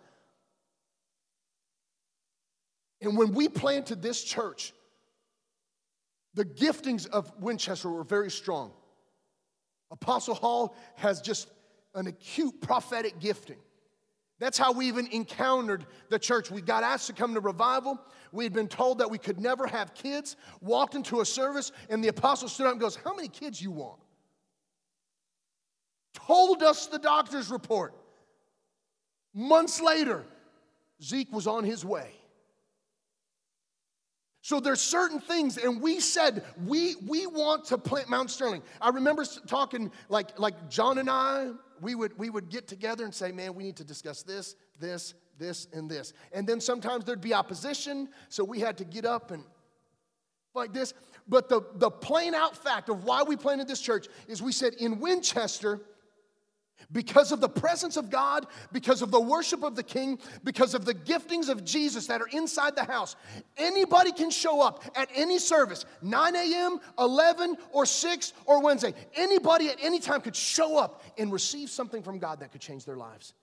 And 3.00 3.16
when 3.16 3.32
we 3.32 3.48
planted 3.48 4.02
this 4.02 4.22
church, 4.22 4.74
the 6.34 6.44
giftings 6.44 7.08
of 7.08 7.32
Winchester 7.40 7.90
were 7.90 8.04
very 8.04 8.30
strong. 8.30 8.72
Apostle 9.90 10.34
Hall 10.34 10.76
has 10.96 11.20
just 11.20 11.48
an 11.94 12.06
acute 12.06 12.60
prophetic 12.60 13.18
gifting. 13.18 13.58
That's 14.40 14.56
how 14.56 14.72
we 14.72 14.88
even 14.88 15.06
encountered 15.08 15.84
the 16.08 16.18
church. 16.18 16.50
We 16.50 16.62
got 16.62 16.82
asked 16.82 17.06
to 17.08 17.12
come 17.12 17.34
to 17.34 17.40
revival. 17.40 18.00
We 18.32 18.42
had 18.42 18.54
been 18.54 18.68
told 18.68 18.98
that 18.98 19.10
we 19.10 19.18
could 19.18 19.38
never 19.38 19.66
have 19.66 19.94
kids. 19.94 20.34
Walked 20.62 20.94
into 20.94 21.20
a 21.20 21.26
service, 21.26 21.72
and 21.90 22.02
the 22.02 22.08
apostle 22.08 22.48
stood 22.48 22.66
up 22.66 22.72
and 22.72 22.80
goes, 22.80 22.96
How 22.96 23.14
many 23.14 23.28
kids 23.28 23.60
you 23.60 23.70
want? 23.70 24.00
Told 26.14 26.62
us 26.62 26.86
the 26.86 26.98
doctor's 26.98 27.50
report. 27.50 27.94
Months 29.34 29.80
later, 29.80 30.24
Zeke 31.02 31.32
was 31.32 31.46
on 31.46 31.62
his 31.62 31.84
way. 31.84 32.10
So 34.42 34.58
there's 34.58 34.80
certain 34.80 35.20
things, 35.20 35.58
and 35.58 35.82
we 35.82 36.00
said 36.00 36.44
we 36.66 36.96
we 37.06 37.26
want 37.26 37.66
to 37.66 37.78
plant 37.78 38.08
Mount 38.08 38.30
Sterling. 38.30 38.62
I 38.80 38.88
remember 38.88 39.24
talking 39.46 39.92
like 40.08 40.38
like 40.38 40.70
John 40.70 40.96
and 40.96 41.10
I, 41.10 41.50
we 41.80 41.94
would 41.94 42.16
we 42.18 42.30
would 42.30 42.48
get 42.48 42.68
together 42.68 43.04
and 43.04 43.14
say, 43.14 43.32
man, 43.32 43.54
we 43.54 43.64
need 43.64 43.76
to 43.76 43.84
discuss 43.84 44.22
this, 44.22 44.56
this, 44.78 45.14
this, 45.38 45.68
and 45.72 45.90
this. 45.90 46.12
And 46.32 46.46
then 46.46 46.60
sometimes 46.60 47.04
there'd 47.04 47.20
be 47.20 47.34
opposition, 47.34 48.08
so 48.28 48.44
we 48.44 48.60
had 48.60 48.76
to 48.78 48.84
get 48.84 49.04
up 49.04 49.30
and 49.30 49.44
like 50.54 50.72
this. 50.72 50.94
But 51.28 51.48
the, 51.48 51.62
the 51.76 51.90
plain 51.90 52.34
out 52.34 52.56
fact 52.56 52.88
of 52.88 53.04
why 53.04 53.22
we 53.22 53.36
planted 53.36 53.68
this 53.68 53.80
church 53.80 54.08
is 54.26 54.42
we 54.42 54.52
said 54.52 54.74
in 54.74 54.98
Winchester, 54.98 55.80
because 56.92 57.32
of 57.32 57.40
the 57.40 57.48
presence 57.48 57.96
of 57.96 58.10
God, 58.10 58.46
because 58.72 59.02
of 59.02 59.10
the 59.10 59.20
worship 59.20 59.62
of 59.62 59.76
the 59.76 59.82
King, 59.82 60.18
because 60.44 60.74
of 60.74 60.84
the 60.84 60.94
giftings 60.94 61.48
of 61.48 61.64
Jesus 61.64 62.06
that 62.06 62.20
are 62.20 62.28
inside 62.28 62.76
the 62.76 62.84
house, 62.84 63.16
anybody 63.56 64.12
can 64.12 64.30
show 64.30 64.60
up 64.60 64.84
at 64.96 65.08
any 65.14 65.38
service 65.38 65.84
9 66.02 66.36
a.m., 66.36 66.80
11, 66.98 67.56
or 67.72 67.86
6, 67.86 68.32
or 68.46 68.62
Wednesday. 68.62 68.94
Anybody 69.14 69.68
at 69.68 69.76
any 69.82 70.00
time 70.00 70.20
could 70.20 70.36
show 70.36 70.78
up 70.78 71.02
and 71.18 71.32
receive 71.32 71.70
something 71.70 72.02
from 72.02 72.18
God 72.18 72.40
that 72.40 72.52
could 72.52 72.60
change 72.60 72.84
their 72.84 72.96
lives. 72.96 73.34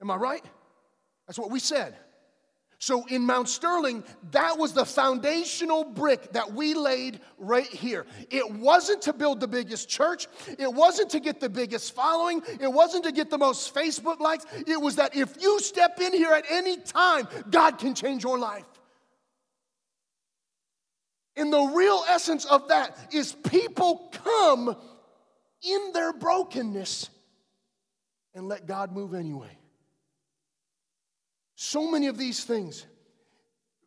Am 0.00 0.10
I 0.10 0.16
right? 0.16 0.44
That's 1.26 1.38
what 1.38 1.50
we 1.50 1.58
said. 1.58 1.96
So 2.84 3.06
in 3.06 3.22
Mount 3.22 3.48
Sterling, 3.48 4.04
that 4.32 4.58
was 4.58 4.74
the 4.74 4.84
foundational 4.84 5.84
brick 5.84 6.34
that 6.34 6.52
we 6.52 6.74
laid 6.74 7.20
right 7.38 7.66
here. 7.66 8.04
It 8.28 8.50
wasn't 8.50 9.00
to 9.02 9.14
build 9.14 9.40
the 9.40 9.48
biggest 9.48 9.88
church, 9.88 10.26
it 10.58 10.70
wasn't 10.70 11.08
to 11.12 11.20
get 11.20 11.40
the 11.40 11.48
biggest 11.48 11.94
following, 11.94 12.42
it 12.60 12.70
wasn't 12.70 13.04
to 13.04 13.12
get 13.12 13.30
the 13.30 13.38
most 13.38 13.74
Facebook 13.74 14.20
likes. 14.20 14.44
It 14.66 14.78
was 14.78 14.96
that 14.96 15.16
if 15.16 15.40
you 15.40 15.60
step 15.60 15.98
in 15.98 16.12
here 16.12 16.32
at 16.32 16.44
any 16.50 16.76
time, 16.76 17.26
God 17.50 17.78
can 17.78 17.94
change 17.94 18.22
your 18.22 18.38
life. 18.38 18.66
And 21.36 21.50
the 21.50 21.62
real 21.62 22.04
essence 22.10 22.44
of 22.44 22.68
that 22.68 22.98
is 23.14 23.32
people 23.32 24.12
come 24.12 24.76
in 25.66 25.92
their 25.94 26.12
brokenness 26.12 27.08
and 28.34 28.46
let 28.46 28.66
God 28.66 28.92
move 28.92 29.14
anyway. 29.14 29.56
So 31.56 31.90
many 31.90 32.08
of 32.08 32.18
these 32.18 32.44
things. 32.44 32.86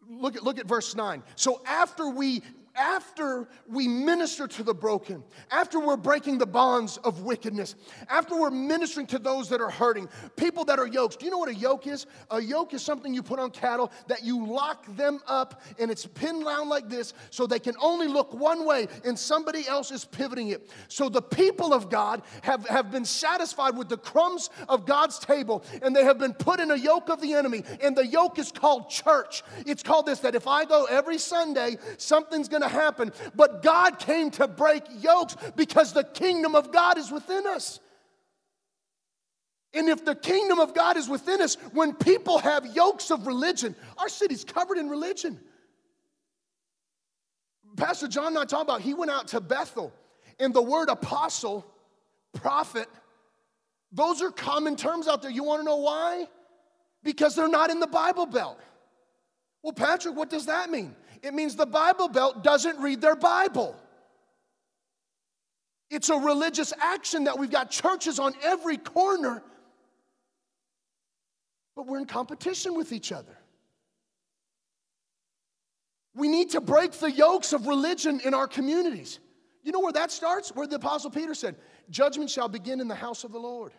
Look 0.10 0.36
at, 0.36 0.44
look 0.44 0.58
at 0.58 0.66
verse 0.66 0.96
9. 0.96 1.22
So 1.36 1.62
after 1.66 2.10
we 2.10 2.42
after 2.77 3.48
we 3.67 3.88
minister 3.88 4.48
to 4.48 4.63
the 4.63 4.74
broken, 4.74 5.24
after 5.51 5.79
we're 5.79 5.98
breaking 5.98 6.38
the 6.38 6.46
bonds 6.46 6.98
of 6.98 7.22
wickedness, 7.22 7.75
after 8.10 8.39
we're 8.39 8.51
ministering 8.51 9.07
to 9.07 9.19
those 9.19 9.50
that 9.50 9.60
are 9.60 9.69
hurting, 9.69 10.07
people 10.36 10.63
that 10.65 10.77
are 10.79 10.88
yokes. 10.88 11.15
Do 11.15 11.25
you 11.25 11.31
know 11.31 11.39
what 11.39 11.50
a 11.50 11.55
yoke 11.55 11.88
is? 11.88 12.05
A 12.29 12.39
yoke 12.39 12.74
is 12.74 12.84
something 12.84 13.13
you 13.13 13.24
put 13.24 13.39
on 13.39 13.50
cattle 13.50 13.91
that 14.07 14.24
you 14.24 14.46
lock 14.46 14.86
them 14.96 15.19
up 15.27 15.62
and 15.79 15.89
it's 15.89 16.05
pinned 16.05 16.46
down 16.46 16.69
like 16.69 16.88
this 16.88 17.13
so 17.31 17.48
they 17.48 17.60
can 17.60 17.75
only 17.81 18.07
look 18.07 18.34
one 18.34 18.65
way 18.65 18.88
and 19.03 19.17
somebody 19.17 19.67
else 19.67 19.91
is 19.91 20.05
pivoting 20.05 20.50
it. 20.50 20.69
So 20.88 21.10
the 21.10 21.22
people 21.22 21.74
of 21.74 21.89
God 21.89 22.22
have, 22.43 22.67
have 22.67 22.91
been 22.91 23.05
satisfied 23.05 23.75
with 23.75 23.89
the 23.89 23.98
crumbs 23.98 24.50
of 24.69 24.86
God's 24.86 25.17
table 25.19 25.63
and 25.81 25.96
they 25.96 26.03
have 26.03 26.19
been 26.19 26.34
put 26.34 26.60
in 26.60 26.69
a 26.72 26.77
yoke 26.77 27.10
of 27.10 27.22
the 27.22 27.34
enemy. 27.34 27.63
And 27.81 27.96
the 27.96 28.05
yoke 28.05 28.38
is 28.38 28.51
called 28.51 28.89
church. 28.89 29.43
It's 29.65 29.81
called 29.81 30.05
this 30.05 30.19
that 30.19 30.36
if 30.36 30.48
I 30.48 30.65
go 30.65 30.86
every 30.86 31.17
Sunday, 31.17 31.77
something's 31.98 32.48
going 32.48 32.62
to 32.62 32.67
happen. 32.72 33.12
But 33.36 33.64
God 33.64 34.00
came 34.00 34.32
to 34.32 34.48
break 34.48 34.84
yokes 35.00 35.36
because 35.56 35.94
the 35.94 36.04
kingdom 36.04 36.56
of 36.56 36.72
God 36.72 36.98
is 36.98 37.12
within 37.12 37.46
us. 37.48 37.80
And 39.74 39.90
if 39.90 40.04
the 40.06 40.16
kingdom 40.16 40.60
of 40.60 40.74
God 40.74 40.98
is 40.98 41.10
within 41.10 41.42
us, 41.42 41.56
when 41.74 41.94
people 41.94 42.40
have 42.40 42.66
yokes 42.76 43.12
of 43.12 43.28
religion, 43.28 43.76
our 43.98 44.10
city's 44.10 44.44
covered 44.44 44.78
in 44.78 44.90
religion. 44.90 45.40
Pastor 47.76 48.08
John 48.08 48.28
and 48.28 48.40
I 48.40 48.46
talking 48.46 48.66
about, 48.66 48.82
he 48.82 48.94
went 48.94 49.12
out 49.12 49.28
to 49.30 49.42
Bethel, 49.42 49.94
and 50.40 50.54
the 50.54 50.62
word 50.62 50.90
apostle, 50.90 51.66
prophet, 52.34 52.88
those 53.92 54.22
are 54.22 54.32
common 54.32 54.76
terms 54.76 55.08
out 55.08 55.22
there. 55.22 55.32
You 55.32 55.44
wanna 55.44 55.64
know 55.64 55.78
why? 55.78 56.28
Because 57.04 57.36
they're 57.36 57.48
not 57.48 57.70
in 57.70 57.80
the 57.80 57.88
Bible 57.88 58.26
Belt. 58.26 58.60
Well, 59.62 59.74
Patrick, 59.74 60.16
what 60.16 60.30
does 60.30 60.48
that 60.48 60.70
mean? 60.70 60.96
It 61.24 61.34
means 61.34 61.56
the 61.56 61.66
Bible 61.66 62.08
Belt 62.10 62.44
doesn't 62.44 62.80
read 62.80 63.02
their 63.02 63.16
Bible. 63.16 63.76
It's 65.90 66.10
a 66.10 66.18
religious 66.18 66.74
action 66.80 67.26
that 67.26 67.40
we've 67.40 67.52
got 67.52 67.72
churches 67.72 68.20
on 68.20 68.34
every 68.44 68.78
corner, 68.78 69.42
but 71.76 71.88
we're 71.88 72.00
in 72.00 72.06
competition 72.06 72.76
with 72.76 72.92
each 72.92 73.12
other. 73.12 73.38
We 76.14 76.28
need 76.28 76.52
to 76.52 76.62
break 76.62 76.94
the 76.94 77.12
yokes 77.12 77.54
of 77.54 77.68
religion 77.68 78.20
in 78.26 78.34
our 78.34 78.48
communities. 78.48 79.20
You 79.64 79.72
know 79.72 79.80
where 79.80 79.94
that 79.94 80.12
starts? 80.12 80.50
Where 80.50 80.68
the 80.68 80.78
Apostle 80.78 81.12
Peter 81.12 81.36
said, 81.36 81.56
Judgment 81.90 82.30
shall 82.30 82.50
begin 82.50 82.82
in 82.82 82.88
the 82.88 82.96
house 82.96 83.24
of 83.24 83.32
the 83.32 83.40
Lord. 83.40 83.72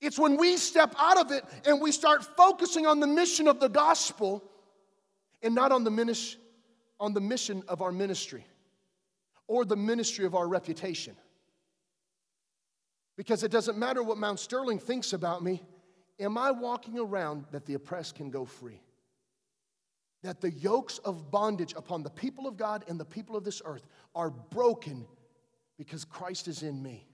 It's 0.00 0.18
when 0.18 0.36
we 0.36 0.56
step 0.56 0.94
out 0.98 1.18
of 1.18 1.30
it 1.30 1.44
and 1.66 1.80
we 1.80 1.90
start 1.90 2.24
focusing 2.36 2.86
on 2.86 3.00
the 3.00 3.06
mission 3.06 3.48
of 3.48 3.60
the 3.60 3.68
gospel 3.68 4.42
and 5.42 5.54
not 5.54 5.72
on 5.72 5.84
the, 5.84 5.90
minis- 5.90 6.36
on 6.98 7.12
the 7.12 7.20
mission 7.20 7.62
of 7.68 7.82
our 7.82 7.92
ministry 7.92 8.46
or 9.46 9.64
the 9.64 9.76
ministry 9.76 10.24
of 10.24 10.34
our 10.34 10.48
reputation. 10.48 11.16
Because 13.16 13.42
it 13.42 13.50
doesn't 13.50 13.78
matter 13.78 14.02
what 14.02 14.18
Mount 14.18 14.38
Sterling 14.38 14.78
thinks 14.78 15.12
about 15.12 15.42
me, 15.42 15.62
am 16.18 16.36
I 16.36 16.50
walking 16.50 16.98
around 16.98 17.46
that 17.50 17.64
the 17.64 17.74
oppressed 17.74 18.16
can 18.16 18.30
go 18.30 18.44
free? 18.44 18.82
That 20.22 20.40
the 20.40 20.50
yokes 20.50 20.98
of 20.98 21.30
bondage 21.30 21.74
upon 21.76 22.02
the 22.02 22.10
people 22.10 22.46
of 22.46 22.56
God 22.56 22.84
and 22.88 22.98
the 22.98 23.04
people 23.04 23.36
of 23.36 23.44
this 23.44 23.62
earth 23.64 23.86
are 24.14 24.30
broken 24.30 25.06
because 25.78 26.04
Christ 26.04 26.48
is 26.48 26.62
in 26.62 26.82
me. 26.82 27.06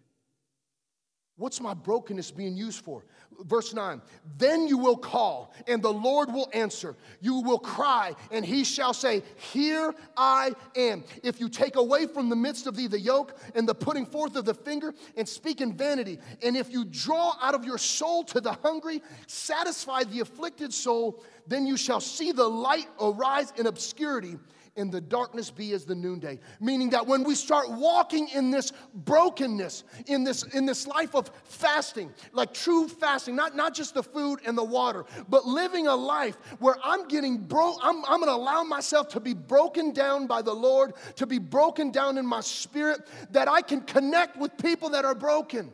What's 1.37 1.61
my 1.61 1.75
brokenness 1.75 2.31
being 2.31 2.57
used 2.57 2.85
for? 2.85 3.05
Verse 3.41 3.73
9, 3.73 4.03
then 4.37 4.69
you 4.69 4.77
will 4.77 4.97
call, 4.97 5.55
and 5.67 5.83
the 5.83 5.93
Lord 5.93 6.33
will 6.33 6.49
answer. 6.53 6.95
You 7.21 7.41
will 7.41 7.59
cry, 7.59 8.15
and 8.31 8.45
he 8.45 8.63
shall 8.63 8.93
say, 8.93 9.23
Here 9.53 9.95
I 10.17 10.53
am. 10.77 11.03
If 11.25 11.41
you 11.41 11.49
take 11.49 11.77
away 11.77 12.07
from 12.07 12.29
the 12.29 12.37
midst 12.37 12.67
of 12.67 12.77
thee 12.77 12.87
the 12.87 13.01
yoke 13.01 13.37
and 13.55 13.67
the 13.67 13.75
putting 13.75 14.05
forth 14.05 14.37
of 14.37 14.45
the 14.45 14.55
finger, 14.55 14.95
and 15.17 15.27
speak 15.27 15.63
in 15.63 15.75
vanity, 15.75 16.19
and 16.43 16.57
if 16.57 16.71
you 16.71 16.85
draw 16.85 17.35
out 17.41 17.55
of 17.55 17.65
your 17.65 17.79
soul 17.79 18.23
to 18.25 18.41
the 18.41 18.53
hungry, 18.53 19.03
satisfy 19.27 20.05
the 20.05 20.21
afflicted 20.21 20.73
soul, 20.73 21.25
then 21.47 21.67
you 21.67 21.79
shall 21.79 22.01
see 22.01 22.33
the 22.33 22.47
light 22.47 22.87
arise 23.01 23.53
in 23.57 23.67
obscurity 23.67 24.37
and 24.77 24.91
the 24.91 25.01
darkness 25.01 25.51
be 25.51 25.73
as 25.73 25.85
the 25.85 25.95
noonday. 25.95 26.39
Meaning 26.61 26.91
that 26.91 27.07
when 27.07 27.25
we 27.25 27.35
start 27.35 27.71
walking 27.71 28.29
in 28.29 28.51
this 28.51 28.73
brokenness, 28.95 29.85
in 30.07 30.25
this, 30.25 30.43
in 30.55 30.67
this 30.67 30.87
life 30.87 31.15
of 31.15 31.31
fasting, 31.45 32.13
like 32.33 32.55
true 32.55 32.89
fasting, 32.89 33.37
not, 33.37 33.55
not 33.55 33.75
just 33.75 33.95
the 33.95 34.03
food 34.03 34.41
and 34.47 34.57
the 34.57 34.65
water, 34.65 35.05
but 35.29 35.47
living 35.47 35.87
a 35.87 35.95
life 35.95 36.37
where 36.59 36.77
I'm 36.83 37.07
getting 37.09 37.37
broke, 37.39 37.79
I'm, 37.83 38.05
I'm 38.07 38.21
gonna 38.21 38.33
allow 38.33 38.63
myself 38.63 39.09
to 39.11 39.21
be 39.21 39.35
broken 39.35 39.93
down 39.93 40.27
by 40.27 40.43
the 40.43 40.55
Lord, 40.55 40.95
to 41.17 41.27
be 41.27 41.39
broken 41.39 41.91
down 41.91 42.17
in 42.17 42.27
my 42.27 42.41
spirit, 42.41 43.07
that 43.31 43.49
I 43.49 43.61
can 43.61 43.83
connect 43.83 44.37
with 44.37 44.57
people 44.57 44.91
that 44.91 45.05
are 45.05 45.15
broken. 45.15 45.73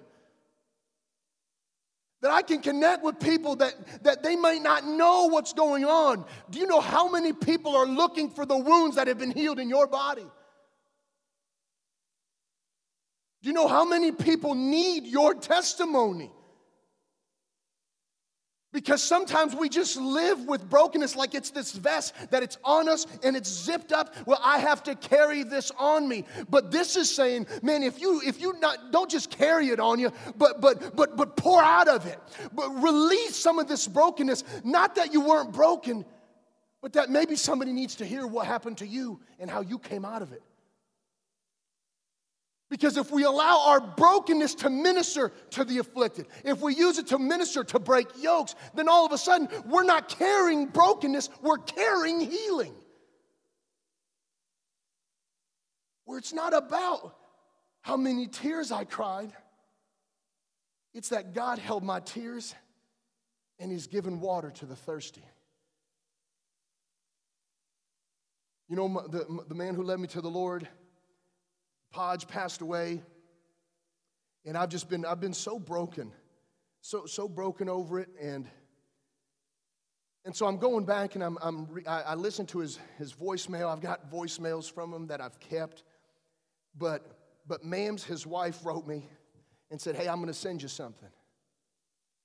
That 2.21 2.33
I 2.33 2.43
can 2.43 2.61
connect 2.61 3.05
with 3.05 3.21
people 3.21 3.57
that, 3.57 3.75
that 4.03 4.23
they 4.25 4.35
might 4.35 4.61
not 4.61 4.85
know 4.85 5.27
what's 5.27 5.53
going 5.53 5.85
on. 5.85 6.25
Do 6.51 6.59
you 6.59 6.67
know 6.67 6.81
how 6.81 7.09
many 7.09 7.33
people 7.33 7.77
are 7.77 7.87
looking 7.87 8.31
for 8.31 8.45
the 8.45 8.57
wounds 8.57 8.97
that 8.97 9.07
have 9.07 9.19
been 9.19 9.31
healed 9.31 9.61
in 9.61 9.69
your 9.69 9.87
body? 9.87 10.27
Do 13.43 13.49
you 13.49 13.53
know 13.53 13.69
how 13.69 13.85
many 13.85 14.11
people 14.11 14.57
need 14.57 15.07
your 15.07 15.35
testimony? 15.35 16.33
Because 18.71 19.03
sometimes 19.03 19.55
we 19.55 19.71
just 19.71 19.97
live 19.97 20.45
with 20.45 20.69
brokenness 20.69 21.17
like 21.17 21.35
it's 21.35 21.51
this 21.51 21.73
vest 21.73 22.15
that 22.31 22.43
it's 22.43 22.59
on 22.63 22.87
us 22.87 23.07
and 23.23 23.35
it's 23.35 23.49
zipped 23.49 23.93
up. 23.93 24.15
Well, 24.27 24.39
I 24.45 24.59
have 24.59 24.83
to 24.83 24.95
carry 24.95 25.43
this 25.43 25.73
on 25.79 26.07
me. 26.07 26.25
But 26.51 26.71
this 26.71 26.95
is 26.95 27.15
saying, 27.15 27.47
man, 27.63 27.83
if 27.83 27.99
you 27.99 28.21
if 28.27 28.43
you 28.43 28.59
not 28.61 28.93
don't 28.93 29.11
just 29.11 29.31
carry 29.31 29.69
it 29.69 29.81
on 29.81 29.99
you, 29.99 30.13
but 30.37 30.61
but 30.61 30.95
but 30.95 31.17
but 31.17 31.35
pour 31.35 31.63
out 31.63 31.89
of 31.89 32.05
it. 32.05 32.21
But 32.53 32.69
release 32.83 33.37
some 33.37 33.59
of 33.59 33.69
this 33.69 33.89
brokenness. 33.89 34.45
Not 34.65 34.97
that 34.97 35.15
you 35.15 35.23
weren't 35.23 35.53
broken, 35.53 36.05
but 36.83 36.93
that 36.93 37.09
maybe 37.09 37.37
somebody 37.37 37.73
needs 37.73 37.97
to 37.97 38.05
hear 38.05 38.27
what 38.27 38.47
happened 38.47 38.79
to 38.79 38.87
you 38.87 39.19
and 39.39 39.51
how 39.51 39.63
you 39.63 39.79
came 39.79 40.05
out 40.05 40.21
of 40.21 40.33
it. 40.33 40.43
Because 42.71 42.99
if 42.99 43.11
we 43.11 43.25
allow 43.25 43.65
our 43.69 43.81
brokenness 43.81 44.57
to 44.57 44.71
minister 44.71 45.33
to 45.51 45.65
the 45.65 45.79
afflicted, 45.79 46.27
if 46.45 46.61
we 46.61 46.75
use 46.75 46.99
it 46.99 47.07
to 47.09 47.19
minister 47.19 47.65
to 47.65 47.79
break 47.79 48.09
yokes, 48.21 48.55
then 48.75 48.89
all 48.89 49.07
of 49.07 49.13
a 49.13 49.19
sudden 49.19 49.49
we're 49.67 49.85
not 49.85 50.09
carrying 50.09 50.67
brokenness, 50.67 51.31
we're 51.41 51.59
carrying 51.59 52.21
healing. 52.21 52.75
Where 56.05 56.19
it's 56.19 56.35
not 56.35 56.53
about 56.53 57.17
how 57.81 57.97
many 57.97 58.27
tears 58.27 58.71
I 58.71 58.85
cried, 58.85 59.33
it's 60.93 61.09
that 61.09 61.35
God 61.35 61.59
held 61.59 61.83
my 61.83 62.01
tears 62.01 62.55
and 63.59 63.73
He's 63.73 63.87
given 63.87 64.21
water 64.21 64.51
to 64.51 64.67
the 64.67 64.77
thirsty. 64.77 65.25
You 68.69 68.77
know, 68.77 69.07
the, 69.09 69.27
the 69.49 69.55
man 69.55 69.75
who 69.75 69.83
led 69.83 69.99
me 70.01 70.09
to 70.09 70.21
the 70.21 70.29
Lord 70.29 70.69
Podge 71.90 72.28
passed 72.28 72.61
away, 72.61 73.02
and 74.45 74.57
I've 74.57 74.68
just 74.68 74.88
been, 74.88 75.04
I've 75.04 75.21
been 75.21 75.35
so 75.35 75.59
broken, 75.59 76.12
so, 76.80 77.07
so 77.07 77.28
broken 77.28 77.68
over 77.68 78.00
it. 78.00 78.09
And, 78.21 78.49
and 80.25 80.35
so 80.35 80.47
I'm 80.47 80.59
going 80.59 80.85
back 80.85 81.14
and 81.14 81.25
I'm, 81.25 81.38
I'm 81.40 81.68
I, 81.87 82.02
I 82.02 82.14
listen 82.14 82.47
to 82.47 82.61
his, 82.61 82.78
his 82.99 83.12
voicemail. 83.12 83.71
I've 83.71 83.80
got 83.80 84.11
voicemails 84.11 84.71
from 84.71 84.92
him 84.92 85.07
that 85.09 85.21
I've 85.21 85.38
kept. 85.40 85.85
But, 86.76 87.04
but 87.47 87.64
Mams, 87.64 88.04
his 88.04 88.26
wife, 88.26 88.64
wrote 88.64 88.87
me 88.87 89.09
and 89.71 89.80
said, 89.80 89.97
Hey, 89.97 90.09
I'm 90.09 90.16
going 90.16 90.28
to 90.28 90.35
send 90.35 90.62
you 90.62 90.68
something. 90.68 91.09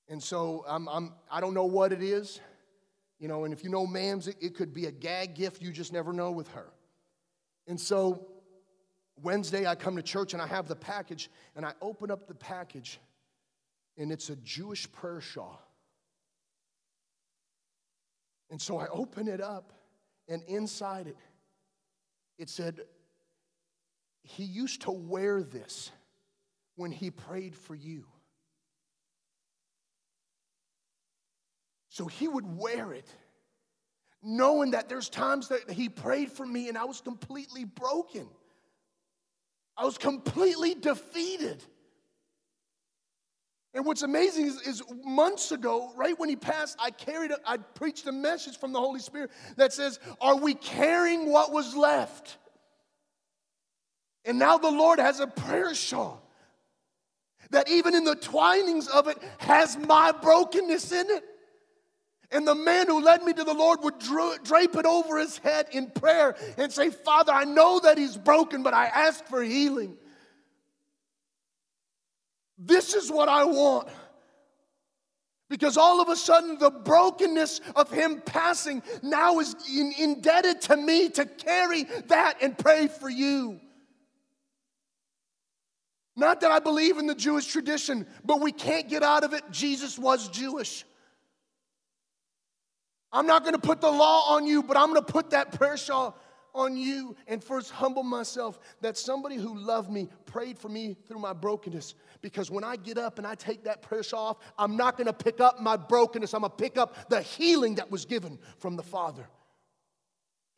And 0.08 0.22
so 0.22 0.64
I'm, 0.68 0.88
I'm, 0.88 1.14
I 1.30 1.40
don't 1.40 1.54
know 1.54 1.64
what 1.64 1.92
it 1.92 2.02
is, 2.02 2.40
you 3.18 3.26
know, 3.26 3.44
and 3.44 3.54
if 3.54 3.64
you 3.64 3.70
know 3.70 3.86
Mams, 3.86 4.28
it, 4.28 4.36
it 4.40 4.54
could 4.54 4.74
be 4.74 4.84
a 4.86 4.92
gag 4.92 5.34
gift, 5.34 5.62
you 5.62 5.72
just 5.72 5.92
never 5.92 6.12
know 6.12 6.30
with 6.30 6.48
her. 6.48 6.66
And 7.66 7.80
so 7.80 8.28
Wednesday, 9.22 9.66
I 9.66 9.74
come 9.74 9.96
to 9.96 10.02
church 10.02 10.32
and 10.32 10.42
I 10.42 10.46
have 10.46 10.68
the 10.68 10.76
package, 10.76 11.30
and 11.56 11.64
I 11.64 11.72
open 11.80 12.10
up 12.10 12.26
the 12.26 12.34
package, 12.34 12.98
and 13.96 14.10
it's 14.10 14.30
a 14.30 14.36
Jewish 14.36 14.90
prayer 14.90 15.20
shawl. 15.20 15.60
And 18.50 18.60
so 18.60 18.78
I 18.78 18.88
open 18.88 19.28
it 19.28 19.40
up, 19.40 19.72
and 20.28 20.42
inside 20.44 21.06
it, 21.06 21.16
it 22.38 22.48
said, 22.48 22.80
He 24.22 24.44
used 24.44 24.82
to 24.82 24.90
wear 24.90 25.42
this 25.42 25.90
when 26.76 26.90
he 26.90 27.10
prayed 27.10 27.54
for 27.54 27.74
you. 27.74 28.04
So 31.88 32.06
he 32.06 32.26
would 32.26 32.58
wear 32.58 32.92
it, 32.92 33.08
knowing 34.20 34.72
that 34.72 34.88
there's 34.88 35.08
times 35.08 35.46
that 35.48 35.70
he 35.70 35.88
prayed 35.88 36.32
for 36.32 36.44
me 36.44 36.68
and 36.68 36.76
I 36.76 36.84
was 36.84 37.00
completely 37.00 37.64
broken. 37.64 38.28
I 39.76 39.84
was 39.84 39.98
completely 39.98 40.74
defeated. 40.74 41.62
And 43.74 43.84
what's 43.84 44.02
amazing 44.02 44.46
is, 44.46 44.60
is, 44.62 44.82
months 45.04 45.50
ago, 45.50 45.92
right 45.96 46.18
when 46.18 46.28
he 46.28 46.36
passed, 46.36 46.76
I 46.80 46.90
carried, 46.90 47.32
a, 47.32 47.38
I 47.44 47.56
preached 47.56 48.06
a 48.06 48.12
message 48.12 48.56
from 48.58 48.72
the 48.72 48.78
Holy 48.78 49.00
Spirit 49.00 49.32
that 49.56 49.72
says, 49.72 49.98
Are 50.20 50.36
we 50.36 50.54
carrying 50.54 51.32
what 51.32 51.52
was 51.52 51.74
left? 51.74 52.38
And 54.24 54.38
now 54.38 54.58
the 54.58 54.70
Lord 54.70 55.00
has 55.00 55.18
a 55.18 55.26
prayer 55.26 55.74
shawl 55.74 56.22
that 57.50 57.68
even 57.68 57.94
in 57.94 58.04
the 58.04 58.14
twinings 58.14 58.88
of 58.88 59.08
it 59.08 59.18
has 59.38 59.76
my 59.76 60.12
brokenness 60.12 60.92
in 60.92 61.10
it. 61.10 61.24
And 62.34 62.48
the 62.48 62.54
man 62.56 62.88
who 62.88 63.00
led 63.00 63.22
me 63.22 63.32
to 63.32 63.44
the 63.44 63.54
Lord 63.54 63.78
would 63.84 64.00
drape 64.00 64.74
it 64.74 64.84
over 64.84 65.18
his 65.18 65.38
head 65.38 65.68
in 65.70 65.88
prayer 65.88 66.34
and 66.58 66.72
say, 66.72 66.90
Father, 66.90 67.30
I 67.32 67.44
know 67.44 67.78
that 67.78 67.96
he's 67.96 68.16
broken, 68.16 68.64
but 68.64 68.74
I 68.74 68.86
ask 68.86 69.24
for 69.26 69.40
healing. 69.40 69.96
This 72.58 72.94
is 72.94 73.08
what 73.08 73.28
I 73.28 73.44
want. 73.44 73.88
Because 75.48 75.76
all 75.76 76.00
of 76.00 76.08
a 76.08 76.16
sudden, 76.16 76.58
the 76.58 76.72
brokenness 76.72 77.60
of 77.76 77.88
him 77.92 78.20
passing 78.26 78.82
now 79.00 79.38
is 79.38 79.54
in, 79.72 79.94
indebted 79.96 80.60
to 80.62 80.76
me 80.76 81.10
to 81.10 81.26
carry 81.26 81.84
that 82.06 82.38
and 82.42 82.58
pray 82.58 82.88
for 82.88 83.08
you. 83.08 83.60
Not 86.16 86.40
that 86.40 86.50
I 86.50 86.58
believe 86.58 86.98
in 86.98 87.06
the 87.06 87.14
Jewish 87.14 87.46
tradition, 87.46 88.08
but 88.24 88.40
we 88.40 88.50
can't 88.50 88.88
get 88.88 89.04
out 89.04 89.22
of 89.22 89.34
it. 89.34 89.44
Jesus 89.52 89.96
was 89.96 90.28
Jewish. 90.30 90.84
I'm 93.14 93.28
not 93.28 93.44
going 93.44 93.54
to 93.54 93.60
put 93.60 93.80
the 93.80 93.90
law 93.90 94.34
on 94.34 94.44
you, 94.44 94.60
but 94.60 94.76
I'm 94.76 94.92
going 94.92 95.02
to 95.02 95.12
put 95.12 95.30
that 95.30 95.52
prayer 95.52 95.76
shawl 95.76 96.18
on 96.52 96.76
you 96.76 97.16
and 97.28 97.42
first 97.42 97.70
humble 97.70 98.02
myself 98.02 98.58
that 98.80 98.98
somebody 98.98 99.36
who 99.36 99.56
loved 99.56 99.90
me 99.90 100.08
prayed 100.26 100.58
for 100.58 100.68
me 100.68 100.96
through 101.06 101.20
my 101.20 101.32
brokenness. 101.32 101.94
Because 102.22 102.50
when 102.50 102.64
I 102.64 102.74
get 102.74 102.98
up 102.98 103.18
and 103.18 103.26
I 103.26 103.36
take 103.36 103.64
that 103.64 103.82
prayer 103.82 104.02
shawl 104.02 104.26
off, 104.26 104.36
I'm 104.58 104.76
not 104.76 104.96
going 104.96 105.06
to 105.06 105.12
pick 105.12 105.40
up 105.40 105.60
my 105.60 105.76
brokenness. 105.76 106.34
I'm 106.34 106.40
going 106.40 106.50
to 106.50 106.56
pick 106.56 106.76
up 106.76 107.08
the 107.08 107.22
healing 107.22 107.76
that 107.76 107.88
was 107.88 108.04
given 108.04 108.36
from 108.58 108.74
the 108.74 108.82
Father. 108.82 109.28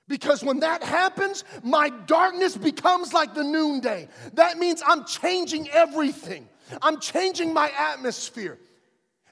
Because 0.09 0.43
when 0.43 0.61
that 0.61 0.83
happens, 0.83 1.45
my 1.63 1.91
darkness 2.07 2.57
becomes 2.57 3.13
like 3.13 3.35
the 3.35 3.45
noonday. 3.45 4.09
That 4.33 4.57
means 4.57 4.83
I'm 4.87 5.05
changing 5.05 5.69
everything. 5.71 6.49
I'm 6.81 7.01
changing 7.01 7.53
my 7.53 7.71
atmosphere. 7.77 8.59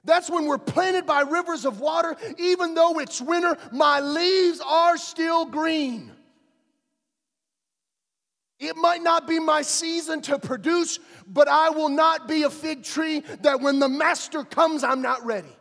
That's 0.05 0.31
when 0.31 0.47
we're 0.47 0.59
planted 0.59 1.07
by 1.07 1.23
rivers 1.23 1.64
of 1.64 1.81
water. 1.81 2.14
Even 2.38 2.75
though 2.75 2.99
it's 2.99 3.21
winter, 3.21 3.57
my 3.73 4.01
leaves 4.01 4.61
are 4.64 4.97
still 4.97 5.47
green. 5.47 6.12
It 8.61 8.77
might 8.77 9.03
not 9.03 9.27
be 9.27 9.40
my 9.40 9.62
season 9.62 10.23
to 10.23 10.38
produce, 10.38 10.99
but 11.27 11.49
I 11.49 11.71
will 11.71 11.88
not 11.88 12.29
be 12.29 12.45
a 12.45 12.51
fig 12.51 12.85
tree 12.85 13.21
that 13.43 13.61
when 13.61 13.79
the 13.79 13.88
master 13.88 14.45
comes, 14.45 14.85
I'm 14.85 15.03
not 15.03 15.25
ready. 15.25 15.55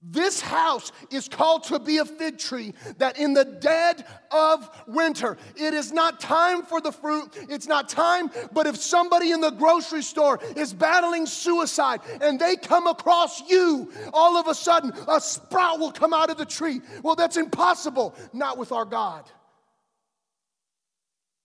This 0.00 0.40
house 0.40 0.92
is 1.10 1.28
called 1.28 1.64
to 1.64 1.80
be 1.80 1.98
a 1.98 2.04
fig 2.04 2.38
tree 2.38 2.72
that 2.98 3.18
in 3.18 3.34
the 3.34 3.44
dead 3.44 4.06
of 4.30 4.70
winter, 4.86 5.36
it 5.56 5.74
is 5.74 5.90
not 5.90 6.20
time 6.20 6.62
for 6.62 6.80
the 6.80 6.92
fruit, 6.92 7.36
it's 7.48 7.66
not 7.66 7.88
time, 7.88 8.30
but 8.52 8.68
if 8.68 8.76
somebody 8.76 9.32
in 9.32 9.40
the 9.40 9.50
grocery 9.50 10.02
store 10.02 10.38
is 10.54 10.72
battling 10.72 11.26
suicide 11.26 12.00
and 12.20 12.38
they 12.38 12.54
come 12.54 12.86
across 12.86 13.50
you, 13.50 13.90
all 14.12 14.36
of 14.36 14.46
a 14.46 14.54
sudden 14.54 14.92
a 15.08 15.20
sprout 15.20 15.80
will 15.80 15.92
come 15.92 16.12
out 16.12 16.30
of 16.30 16.36
the 16.36 16.46
tree. 16.46 16.80
Well, 17.02 17.16
that's 17.16 17.36
impossible, 17.36 18.14
not 18.32 18.56
with 18.56 18.70
our 18.70 18.84
God. 18.84 19.28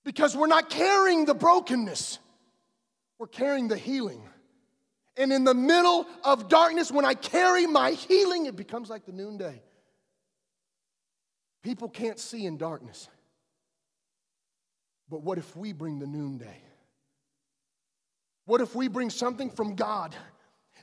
Because 0.06 0.38
we're 0.38 0.46
not 0.46 0.70
carrying 0.70 1.26
the 1.26 1.34
brokenness, 1.34 2.20
we're 3.18 3.28
carrying 3.28 3.68
the 3.68 3.78
healing. 3.78 4.22
And 5.16 5.32
in 5.32 5.44
the 5.44 5.54
middle 5.54 6.08
of 6.24 6.50
darkness, 6.50 6.92
when 6.92 7.06
I 7.06 7.14
carry 7.14 7.68
my 7.68 7.92
healing, 7.92 8.48
it 8.48 8.56
becomes 8.56 8.90
like 8.90 9.06
the 9.06 9.12
noonday. 9.12 9.62
People 11.62 11.88
can't 11.88 12.20
see 12.20 12.46
in 12.46 12.58
darkness. 12.58 13.08
But 15.10 15.22
what 15.22 15.38
if 15.38 15.56
we 15.56 15.72
bring 15.72 16.00
the 16.00 16.08
noonday? 16.08 16.62
What 18.46 18.62
if 18.62 18.76
we 18.76 18.88
bring 18.88 19.10
something 19.10 19.50
from 19.50 19.76
God 19.76 20.16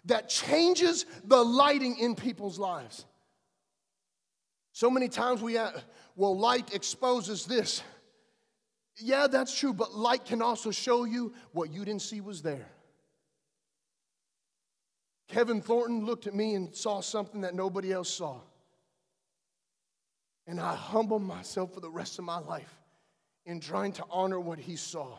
that 0.06 0.28
changes 0.28 1.04
the 1.24 1.42
lighting 1.42 1.98
in 1.98 2.14
people's 2.14 2.58
lives? 2.58 3.04
So 4.72 4.88
many 4.90 5.08
times 5.08 5.42
we, 5.42 5.58
uh, 5.58 5.72
well, 6.16 6.38
light 6.38 6.72
exposes 6.72 7.44
this. 7.44 7.82
Yeah, 8.96 9.26
that's 9.26 9.58
true, 9.58 9.72
but 9.72 9.94
light 9.94 10.24
can 10.24 10.40
also 10.40 10.70
show 10.70 11.04
you 11.04 11.34
what 11.52 11.72
you 11.72 11.84
didn't 11.84 12.02
see 12.02 12.20
was 12.20 12.40
there. 12.40 12.68
Kevin 15.30 15.60
Thornton 15.62 16.04
looked 16.04 16.26
at 16.26 16.34
me 16.34 16.54
and 16.54 16.74
saw 16.74 17.00
something 17.00 17.42
that 17.42 17.54
nobody 17.54 17.92
else 17.92 18.08
saw. 18.08 18.40
And 20.48 20.58
I 20.58 20.74
humbled 20.74 21.22
myself 21.22 21.72
for 21.72 21.80
the 21.80 21.88
rest 21.88 22.18
of 22.18 22.24
my 22.24 22.38
life 22.38 22.74
in 23.46 23.60
trying 23.60 23.92
to 23.92 24.04
honor 24.10 24.40
what 24.40 24.58
he 24.58 24.74
saw. 24.74 25.18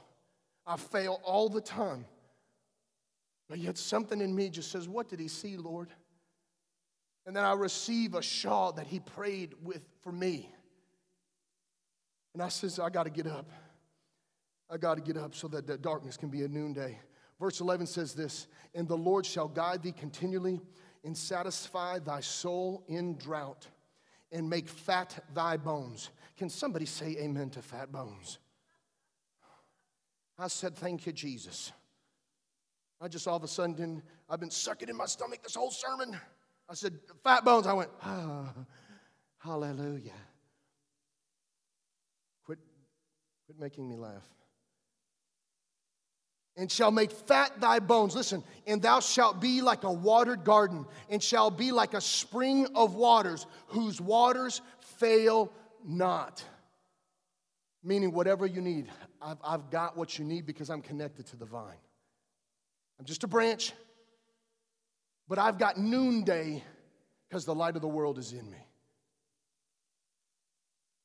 I 0.68 0.76
fail 0.76 1.22
all 1.24 1.48
the 1.48 1.62
time. 1.62 2.06
But 3.48 3.60
yet 3.60 3.78
something 3.78 4.20
in 4.20 4.36
me 4.36 4.50
just 4.50 4.70
says, 4.72 4.90
What 4.90 5.08
did 5.08 5.20
he 5.20 5.30
see, 5.30 5.56
Lord? 5.56 5.90
And 7.26 7.34
then 7.34 7.46
I 7.46 7.54
receive 7.54 8.14
a 8.14 8.22
shawl 8.22 8.74
that 8.74 8.88
he 8.88 9.00
prayed 9.00 9.54
with 9.64 9.88
for 10.02 10.12
me. 10.12 10.50
And 12.34 12.44
I 12.44 12.50
says, 12.50 12.80
I 12.80 12.90
got 12.90 13.04
to 13.04 13.10
get 13.10 13.28
up. 13.28 13.50
I 14.70 14.78
got 14.78 14.96
to 14.96 15.02
get 15.02 15.16
up 15.16 15.36
so 15.36 15.48
that 15.50 15.68
the 15.68 15.78
darkness 15.78 16.18
can 16.18 16.30
be 16.30 16.44
a 16.44 16.48
noonday. 16.48 17.00
Verse 17.42 17.60
11 17.60 17.88
says 17.88 18.14
this 18.14 18.48
And 18.76 18.88
the 18.88 18.96
Lord 18.96 19.26
shall 19.26 19.48
guide 19.48 19.82
thee 19.82 19.92
continually 19.92 20.62
and 21.04 21.18
satisfy 21.18 21.98
thy 21.98 22.20
soul 22.20 22.84
in 22.88 23.18
drought 23.18 23.68
and 24.32 24.48
make 24.48 24.70
fat 24.70 25.26
thy 25.34 25.58
bones. 25.58 26.12
Can 26.38 26.50
somebody 26.50 26.86
say 26.86 27.18
amen 27.20 27.50
to 27.50 27.64
fat 27.64 27.92
bones? 27.92 28.38
I 30.38 30.48
said, 30.48 30.76
Thank 30.76 31.08
you, 31.08 31.12
Jesus. 31.12 31.72
I 33.02 33.08
just 33.08 33.28
all 33.28 33.38
of 33.38 33.44
a 33.44 33.48
sudden, 33.48 33.74
didn't, 33.74 34.04
I've 34.30 34.40
been 34.40 34.52
sucking 34.52 34.88
in 34.88 34.96
my 34.96 35.08
stomach 35.08 35.42
this 35.42 35.56
whole 35.56 35.72
sermon. 35.72 36.16
I 36.70 36.76
said, 36.76 36.94
Fat 37.24 37.44
bones. 37.44 37.66
I 37.66 37.74
went, 37.74 37.90
ah, 38.04 38.54
Hallelujah. 39.40 40.12
Quit, 42.46 42.60
quit 43.48 43.60
making 43.60 43.90
me 43.90 43.96
laugh 43.96 44.30
and 46.58 46.72
shall 46.72 46.92
make 46.92 47.12
fat 47.12 47.60
thy 47.60 47.80
bones. 47.80 48.16
Listen, 48.16 48.44
and 48.68 48.82
thou 48.82 49.00
shalt 49.00 49.40
be 49.40 49.62
like 49.62 49.84
a 49.84 49.92
watered 49.92 50.44
garden, 50.44 50.86
and 51.10 51.22
shall 51.22 51.50
be 51.50 51.72
like 51.72 51.94
a 51.94 52.02
spring 52.02 52.68
of 52.76 52.96
waters, 52.96 53.46
whose 53.68 54.02
waters 54.02 54.62
fail 54.80 55.52
not. 55.86 56.44
Meaning, 57.84 58.12
whatever 58.12 58.46
you 58.46 58.62
need, 58.62 58.90
I've, 59.22 59.38
I've 59.44 59.70
got 59.72 59.98
what 59.98 60.20
you 60.20 60.26
need 60.26 60.46
because 60.46 60.70
I'm 60.70 60.82
connected 60.82 61.26
to 61.28 61.36
the 61.36 61.46
vine. 61.46 61.78
I'm 63.00 63.06
just 63.06 63.24
a 63.24 63.28
branch, 63.28 63.74
but 65.28 65.40
I've 65.40 65.58
got 65.58 65.78
noonday 65.78 66.64
because 67.28 67.46
the 67.46 67.56
light 67.56 67.76
of 67.76 67.82
the 67.82 67.88
world 67.88 68.20
is 68.20 68.34
in 68.34 68.50
me. 68.52 68.58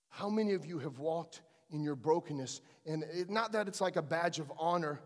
How 0.09 0.29
many 0.29 0.55
of 0.55 0.67
you 0.67 0.79
have 0.79 0.99
walked 0.99 1.41
in 1.71 1.83
your 1.83 1.95
brokenness? 1.95 2.61
And 2.85 3.05
it, 3.15 3.31
not 3.31 3.53
that 3.53 3.69
it's 3.69 3.81
like 3.81 3.97
a 3.97 4.03
badge 4.03 4.39
of 4.39 4.51
honor 4.59 5.01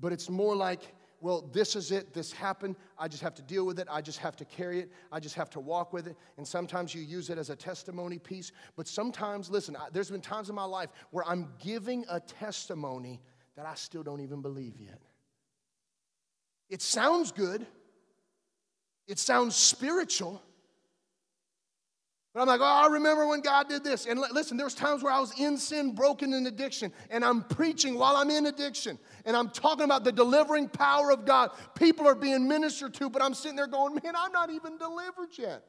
but 0.00 0.12
it's 0.12 0.28
more 0.28 0.56
like, 0.56 0.94
well, 1.20 1.48
this 1.52 1.74
is 1.74 1.90
it, 1.90 2.12
this 2.12 2.32
happened, 2.32 2.76
I 2.98 3.08
just 3.08 3.22
have 3.22 3.34
to 3.36 3.42
deal 3.42 3.64
with 3.64 3.78
it, 3.78 3.88
I 3.90 4.02
just 4.02 4.18
have 4.18 4.36
to 4.36 4.44
carry 4.44 4.80
it, 4.80 4.90
I 5.10 5.20
just 5.20 5.34
have 5.36 5.48
to 5.50 5.60
walk 5.60 5.92
with 5.92 6.06
it. 6.06 6.16
And 6.36 6.46
sometimes 6.46 6.94
you 6.94 7.00
use 7.00 7.30
it 7.30 7.38
as 7.38 7.48
a 7.48 7.56
testimony 7.56 8.18
piece, 8.18 8.52
but 8.76 8.86
sometimes, 8.86 9.48
listen, 9.48 9.74
there's 9.92 10.10
been 10.10 10.20
times 10.20 10.50
in 10.50 10.54
my 10.54 10.64
life 10.64 10.90
where 11.12 11.26
I'm 11.26 11.48
giving 11.58 12.04
a 12.10 12.20
testimony 12.20 13.22
that 13.56 13.64
I 13.64 13.74
still 13.74 14.02
don't 14.02 14.20
even 14.20 14.42
believe 14.42 14.78
yet. 14.78 15.00
It 16.68 16.82
sounds 16.82 17.32
good, 17.32 17.66
it 19.06 19.18
sounds 19.18 19.56
spiritual, 19.56 20.42
but 22.34 22.40
I'm 22.40 22.48
like, 22.48 22.60
oh, 22.60 22.64
I 22.64 22.88
remember 22.88 23.28
when 23.28 23.42
God 23.42 23.68
did 23.68 23.84
this. 23.84 24.06
And 24.06 24.18
listen, 24.32 24.56
there 24.56 24.66
was 24.66 24.74
times 24.74 25.04
where 25.04 25.12
I 25.12 25.20
was 25.20 25.38
in 25.38 25.56
sin, 25.56 25.94
broken 25.94 26.34
in 26.34 26.48
addiction, 26.48 26.92
and 27.08 27.24
I'm 27.24 27.44
preaching 27.44 27.94
while 27.96 28.16
I'm 28.16 28.28
in 28.28 28.46
addiction. 28.46 28.98
And 29.24 29.36
I'm 29.36 29.50
talking 29.50 29.84
about 29.84 30.02
the 30.02 30.10
delivering 30.10 30.68
power 30.68 31.12
of 31.12 31.24
God. 31.24 31.52
People 31.76 32.08
are 32.08 32.16
being 32.16 32.48
ministered 32.48 32.92
to, 32.94 33.08
but 33.08 33.22
I'm 33.22 33.34
sitting 33.34 33.54
there 33.56 33.68
going, 33.68 33.94
man, 34.02 34.14
I'm 34.16 34.32
not 34.32 34.50
even 34.50 34.76
delivered 34.78 35.28
yet. 35.38 35.62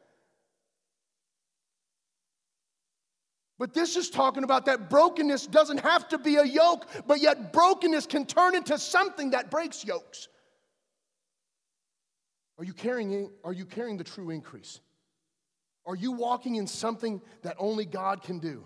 But 3.60 3.76
this 3.76 3.96
is 3.96 4.10
talking 4.10 4.44
about 4.44 4.66
that 4.66 4.90
brokenness 4.90 5.46
doesn't 5.46 5.82
have 5.82 6.10
to 6.10 6.18
be 6.18 6.38
a 6.38 6.44
yoke, 6.44 6.88
but 7.06 7.22
yet 7.22 7.54
brokenness 7.54 8.08
can 8.08 8.26
turn 8.26 8.56
into 8.56 8.80
something 8.80 9.30
that 9.30 9.52
breaks 9.52 9.86
yokes. 9.86 10.30
Are 12.58 12.66
you 12.66 12.74
carrying, 12.74 13.30
are 13.44 13.54
you 13.54 13.66
carrying 13.66 13.98
the 13.98 14.04
true 14.04 14.32
increase? 14.32 14.80
Are 15.86 15.96
you 15.96 16.12
walking 16.12 16.56
in 16.56 16.68
something 16.68 17.22
that 17.44 17.56
only 17.60 17.86
God 17.86 18.24
can 18.24 18.40
do? 18.40 18.66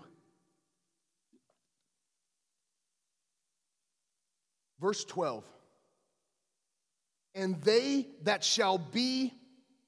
Verse 4.80 5.04
12. 5.04 5.44
And 7.34 7.60
they 7.62 8.08
that 8.22 8.42
shall 8.42 8.78
be 8.78 9.34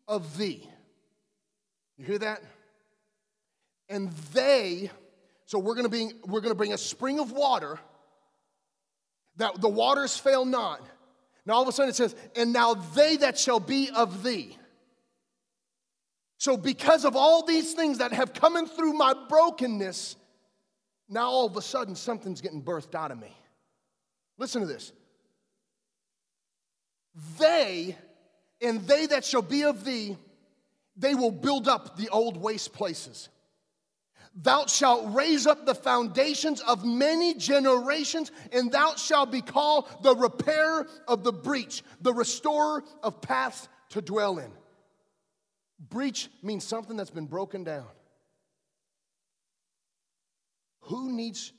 of 0.06 0.36
thee. 0.36 0.68
You 1.96 2.04
hear 2.04 2.18
that? 2.18 2.42
And 3.88 4.12
they, 4.32 4.90
so 5.46 5.58
we're 5.58 5.74
gonna 5.74 5.88
be, 5.88 6.12
we're 6.26 6.40
gonna 6.40 6.54
bring 6.54 6.72
a 6.72 6.78
spring 6.78 7.18
of 7.18 7.32
water 7.32 7.78
that 9.36 9.60
the 9.60 9.68
waters 9.68 10.16
fail 10.16 10.44
not. 10.44 10.80
Now 11.46 11.54
all 11.54 11.62
of 11.62 11.68
a 11.68 11.72
sudden 11.72 11.90
it 11.90 11.96
says, 11.96 12.14
and 12.36 12.52
now 12.52 12.74
they 12.74 13.16
that 13.16 13.38
shall 13.38 13.60
be 13.60 13.90
of 13.90 14.22
thee. 14.22 14.56
So, 16.42 16.56
because 16.56 17.04
of 17.04 17.14
all 17.14 17.44
these 17.44 17.72
things 17.72 17.98
that 17.98 18.12
have 18.12 18.34
come 18.34 18.56
in 18.56 18.66
through 18.66 18.94
my 18.94 19.14
brokenness, 19.28 20.16
now 21.08 21.28
all 21.30 21.46
of 21.46 21.56
a 21.56 21.62
sudden 21.62 21.94
something's 21.94 22.40
getting 22.40 22.60
birthed 22.60 22.96
out 22.96 23.12
of 23.12 23.20
me. 23.20 23.32
Listen 24.38 24.60
to 24.60 24.66
this. 24.66 24.90
They, 27.38 27.96
and 28.60 28.80
they 28.88 29.06
that 29.06 29.24
shall 29.24 29.42
be 29.42 29.62
of 29.62 29.84
thee, 29.84 30.16
they 30.96 31.14
will 31.14 31.30
build 31.30 31.68
up 31.68 31.96
the 31.96 32.08
old 32.08 32.36
waste 32.36 32.72
places. 32.72 33.28
Thou 34.34 34.66
shalt 34.66 35.14
raise 35.14 35.46
up 35.46 35.64
the 35.64 35.76
foundations 35.76 36.60
of 36.62 36.84
many 36.84 37.34
generations, 37.34 38.32
and 38.50 38.72
thou 38.72 38.96
shalt 38.96 39.30
be 39.30 39.42
called 39.42 39.88
the 40.02 40.16
repairer 40.16 40.88
of 41.06 41.22
the 41.22 41.32
breach, 41.32 41.84
the 42.00 42.12
restorer 42.12 42.82
of 43.00 43.20
paths 43.20 43.68
to 43.90 44.02
dwell 44.02 44.40
in. 44.40 44.50
Breach 45.88 46.30
means 46.42 46.64
something 46.64 46.96
that's 46.96 47.10
been 47.10 47.26
broken 47.26 47.64
down. 47.64 47.88
Who 50.82 51.12
needs 51.12 51.52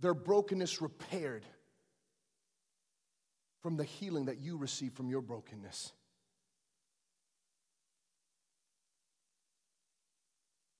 their 0.00 0.14
brokenness 0.14 0.82
repaired 0.82 1.44
from 3.62 3.76
the 3.76 3.84
healing 3.84 4.26
that 4.26 4.38
you 4.38 4.56
receive 4.56 4.92
from 4.92 5.08
your 5.08 5.22
brokenness? 5.22 5.92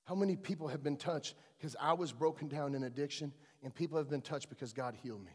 How 0.05 0.15
many 0.15 0.37
people 0.37 0.69
have 0.69 0.83
been 0.83 0.97
touched 0.97 1.37
because 1.57 1.75
I 1.81 1.95
was 1.95 2.13
broken 2.13 2.49
down 2.49 2.75
in 2.75 2.83
addiction, 2.83 3.33
and 3.63 3.75
people 3.75 3.97
have 3.97 4.11
been 4.11 4.21
touched 4.21 4.51
because 4.51 4.73
God 4.73 4.95
healed 5.03 5.25
me? 5.25 5.33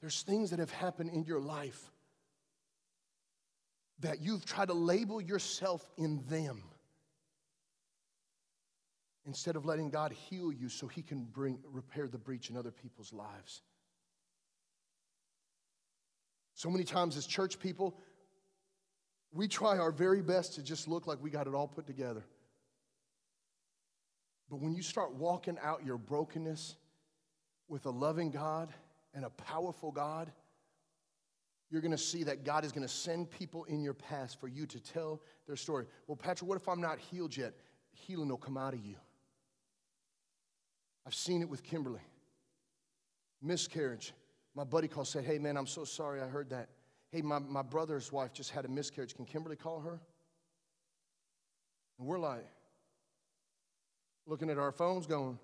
There's 0.00 0.22
things 0.22 0.50
that 0.50 0.58
have 0.58 0.70
happened 0.70 1.10
in 1.10 1.24
your 1.24 1.40
life 1.40 1.90
that 4.02 4.20
you've 4.20 4.44
tried 4.44 4.68
to 4.68 4.74
label 4.74 5.20
yourself 5.20 5.88
in 5.96 6.20
them 6.28 6.62
instead 9.24 9.54
of 9.56 9.64
letting 9.64 9.88
God 9.88 10.12
heal 10.12 10.52
you 10.52 10.68
so 10.68 10.88
he 10.88 11.02
can 11.02 11.24
bring 11.24 11.58
repair 11.72 12.08
the 12.08 12.18
breach 12.18 12.50
in 12.50 12.56
other 12.56 12.72
people's 12.72 13.12
lives. 13.12 13.62
So 16.54 16.68
many 16.68 16.84
times 16.84 17.16
as 17.16 17.26
church 17.26 17.58
people, 17.58 17.96
we 19.32 19.48
try 19.48 19.78
our 19.78 19.92
very 19.92 20.20
best 20.20 20.54
to 20.54 20.62
just 20.62 20.88
look 20.88 21.06
like 21.06 21.22
we 21.22 21.30
got 21.30 21.46
it 21.46 21.54
all 21.54 21.68
put 21.68 21.86
together. 21.86 22.24
But 24.50 24.60
when 24.60 24.74
you 24.74 24.82
start 24.82 25.14
walking 25.14 25.56
out 25.62 25.86
your 25.86 25.96
brokenness 25.96 26.76
with 27.68 27.86
a 27.86 27.90
loving 27.90 28.30
God 28.30 28.72
and 29.14 29.24
a 29.24 29.30
powerful 29.30 29.92
God, 29.92 30.30
you're 31.72 31.80
going 31.80 31.90
to 31.90 31.98
see 31.98 32.22
that 32.24 32.44
God 32.44 32.66
is 32.66 32.70
going 32.70 32.86
to 32.86 32.92
send 32.92 33.30
people 33.30 33.64
in 33.64 33.82
your 33.82 33.94
past 33.94 34.38
for 34.38 34.46
you 34.46 34.66
to 34.66 34.78
tell 34.78 35.22
their 35.46 35.56
story. 35.56 35.86
Well, 36.06 36.16
Patrick, 36.16 36.46
what 36.46 36.56
if 36.56 36.68
I'm 36.68 36.82
not 36.82 36.98
healed 36.98 37.34
yet? 37.34 37.54
Healing 37.92 38.28
will 38.28 38.36
come 38.36 38.58
out 38.58 38.74
of 38.74 38.84
you. 38.84 38.96
I've 41.06 41.14
seen 41.14 41.40
it 41.40 41.48
with 41.48 41.62
Kimberly. 41.62 42.02
Miscarriage. 43.40 44.12
My 44.54 44.64
buddy 44.64 44.86
called, 44.86 45.08
said, 45.08 45.24
Hey, 45.24 45.38
man, 45.38 45.56
I'm 45.56 45.66
so 45.66 45.84
sorry 45.84 46.20
I 46.20 46.26
heard 46.26 46.50
that. 46.50 46.68
Hey, 47.10 47.22
my, 47.22 47.38
my 47.38 47.62
brother's 47.62 48.12
wife 48.12 48.34
just 48.34 48.50
had 48.50 48.66
a 48.66 48.68
miscarriage. 48.68 49.14
Can 49.14 49.24
Kimberly 49.24 49.56
call 49.56 49.80
her? 49.80 49.98
And 51.98 52.06
we're 52.06 52.18
like, 52.18 52.46
looking 54.26 54.50
at 54.50 54.58
our 54.58 54.72
phones 54.72 55.06
going, 55.06 55.38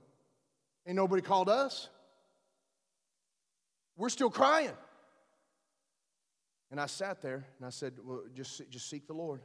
Ain't 0.86 0.96
nobody 0.96 1.22
called 1.22 1.48
us. 1.48 1.88
We're 3.96 4.10
still 4.10 4.30
crying. 4.30 4.72
And 6.70 6.80
I 6.80 6.86
sat 6.86 7.22
there 7.22 7.46
and 7.58 7.66
I 7.66 7.70
said, 7.70 7.94
Well, 8.02 8.22
just, 8.34 8.68
just 8.70 8.88
seek 8.90 9.06
the 9.06 9.14
Lord. 9.14 9.40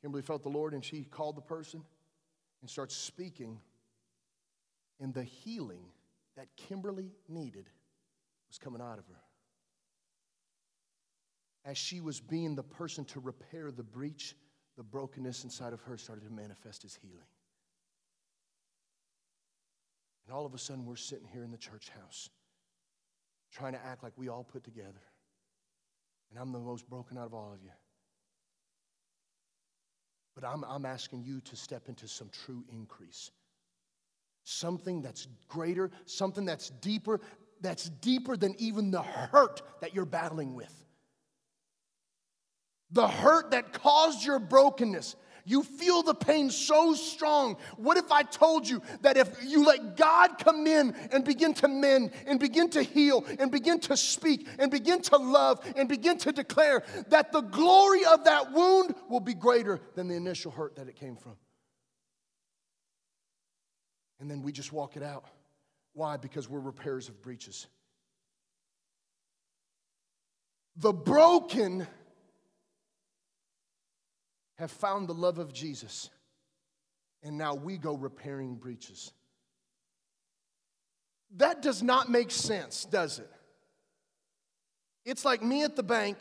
Kimberly 0.00 0.22
felt 0.22 0.42
the 0.42 0.48
Lord 0.48 0.72
and 0.72 0.84
she 0.84 1.04
called 1.04 1.36
the 1.36 1.42
person 1.42 1.82
and 2.60 2.70
starts 2.70 2.96
speaking. 2.96 3.58
And 4.98 5.14
the 5.14 5.24
healing 5.24 5.84
that 6.36 6.48
Kimberly 6.56 7.10
needed 7.28 7.68
was 8.48 8.58
coming 8.58 8.80
out 8.80 8.98
of 8.98 9.06
her. 9.06 9.20
As 11.64 11.76
she 11.76 12.00
was 12.00 12.20
being 12.20 12.54
the 12.54 12.62
person 12.62 13.04
to 13.06 13.20
repair 13.20 13.70
the 13.70 13.82
breach, 13.82 14.34
the 14.76 14.82
brokenness 14.82 15.44
inside 15.44 15.72
of 15.72 15.80
her 15.82 15.98
started 15.98 16.24
to 16.24 16.32
manifest 16.32 16.84
as 16.84 16.94
healing. 16.94 17.26
And 20.26 20.34
all 20.34 20.46
of 20.46 20.54
a 20.54 20.58
sudden, 20.58 20.86
we're 20.86 20.96
sitting 20.96 21.26
here 21.30 21.44
in 21.44 21.50
the 21.50 21.58
church 21.58 21.90
house 22.00 22.30
trying 23.52 23.72
to 23.72 23.84
act 23.84 24.02
like 24.02 24.12
we 24.16 24.28
all 24.28 24.44
put 24.44 24.64
together. 24.64 25.02
And 26.30 26.38
I'm 26.38 26.52
the 26.52 26.58
most 26.58 26.88
broken 26.88 27.18
out 27.18 27.26
of 27.26 27.34
all 27.34 27.52
of 27.52 27.62
you. 27.62 27.70
But 30.34 30.44
I'm, 30.44 30.64
I'm 30.64 30.86
asking 30.86 31.24
you 31.24 31.40
to 31.40 31.56
step 31.56 31.88
into 31.88 32.06
some 32.06 32.30
true 32.44 32.64
increase. 32.72 33.30
Something 34.44 35.02
that's 35.02 35.26
greater, 35.48 35.90
something 36.06 36.44
that's 36.44 36.70
deeper, 36.70 37.20
that's 37.60 37.88
deeper 37.88 38.36
than 38.36 38.54
even 38.58 38.90
the 38.90 39.02
hurt 39.02 39.62
that 39.80 39.94
you're 39.94 40.04
battling 40.06 40.54
with. 40.54 40.72
The 42.92 43.06
hurt 43.06 43.50
that 43.50 43.72
caused 43.72 44.24
your 44.24 44.38
brokenness. 44.38 45.14
You 45.50 45.64
feel 45.64 46.04
the 46.04 46.14
pain 46.14 46.48
so 46.48 46.94
strong. 46.94 47.56
What 47.76 47.96
if 47.96 48.12
I 48.12 48.22
told 48.22 48.68
you 48.68 48.80
that 49.00 49.16
if 49.16 49.28
you 49.44 49.66
let 49.66 49.96
God 49.96 50.38
come 50.38 50.64
in 50.68 50.94
and 51.10 51.24
begin 51.24 51.54
to 51.54 51.66
mend 51.66 52.12
and 52.24 52.38
begin 52.38 52.70
to 52.70 52.84
heal 52.84 53.24
and 53.40 53.50
begin 53.50 53.80
to 53.80 53.96
speak 53.96 54.46
and 54.60 54.70
begin 54.70 55.02
to 55.02 55.16
love 55.16 55.60
and 55.74 55.88
begin 55.88 56.18
to 56.18 56.30
declare 56.30 56.84
that 57.08 57.32
the 57.32 57.40
glory 57.40 58.04
of 58.04 58.22
that 58.26 58.52
wound 58.52 58.94
will 59.08 59.18
be 59.18 59.34
greater 59.34 59.80
than 59.96 60.06
the 60.06 60.14
initial 60.14 60.52
hurt 60.52 60.76
that 60.76 60.86
it 60.86 60.94
came 60.94 61.16
from? 61.16 61.34
And 64.20 64.30
then 64.30 64.42
we 64.42 64.52
just 64.52 64.72
walk 64.72 64.96
it 64.96 65.02
out. 65.02 65.24
Why? 65.94 66.16
Because 66.16 66.48
we're 66.48 66.60
repairers 66.60 67.08
of 67.08 67.20
breaches. 67.22 67.66
The 70.76 70.92
broken 70.92 71.88
have 74.60 74.70
found 74.70 75.08
the 75.08 75.14
love 75.14 75.38
of 75.38 75.54
Jesus, 75.54 76.10
and 77.22 77.38
now 77.38 77.54
we 77.54 77.78
go 77.78 77.94
repairing 77.94 78.56
breaches. 78.56 79.10
That 81.38 81.62
does 81.62 81.82
not 81.82 82.10
make 82.10 82.30
sense, 82.30 82.84
does 82.84 83.20
it? 83.20 83.30
It's 85.06 85.24
like 85.24 85.42
me 85.42 85.64
at 85.64 85.76
the 85.76 85.82
bank. 85.82 86.18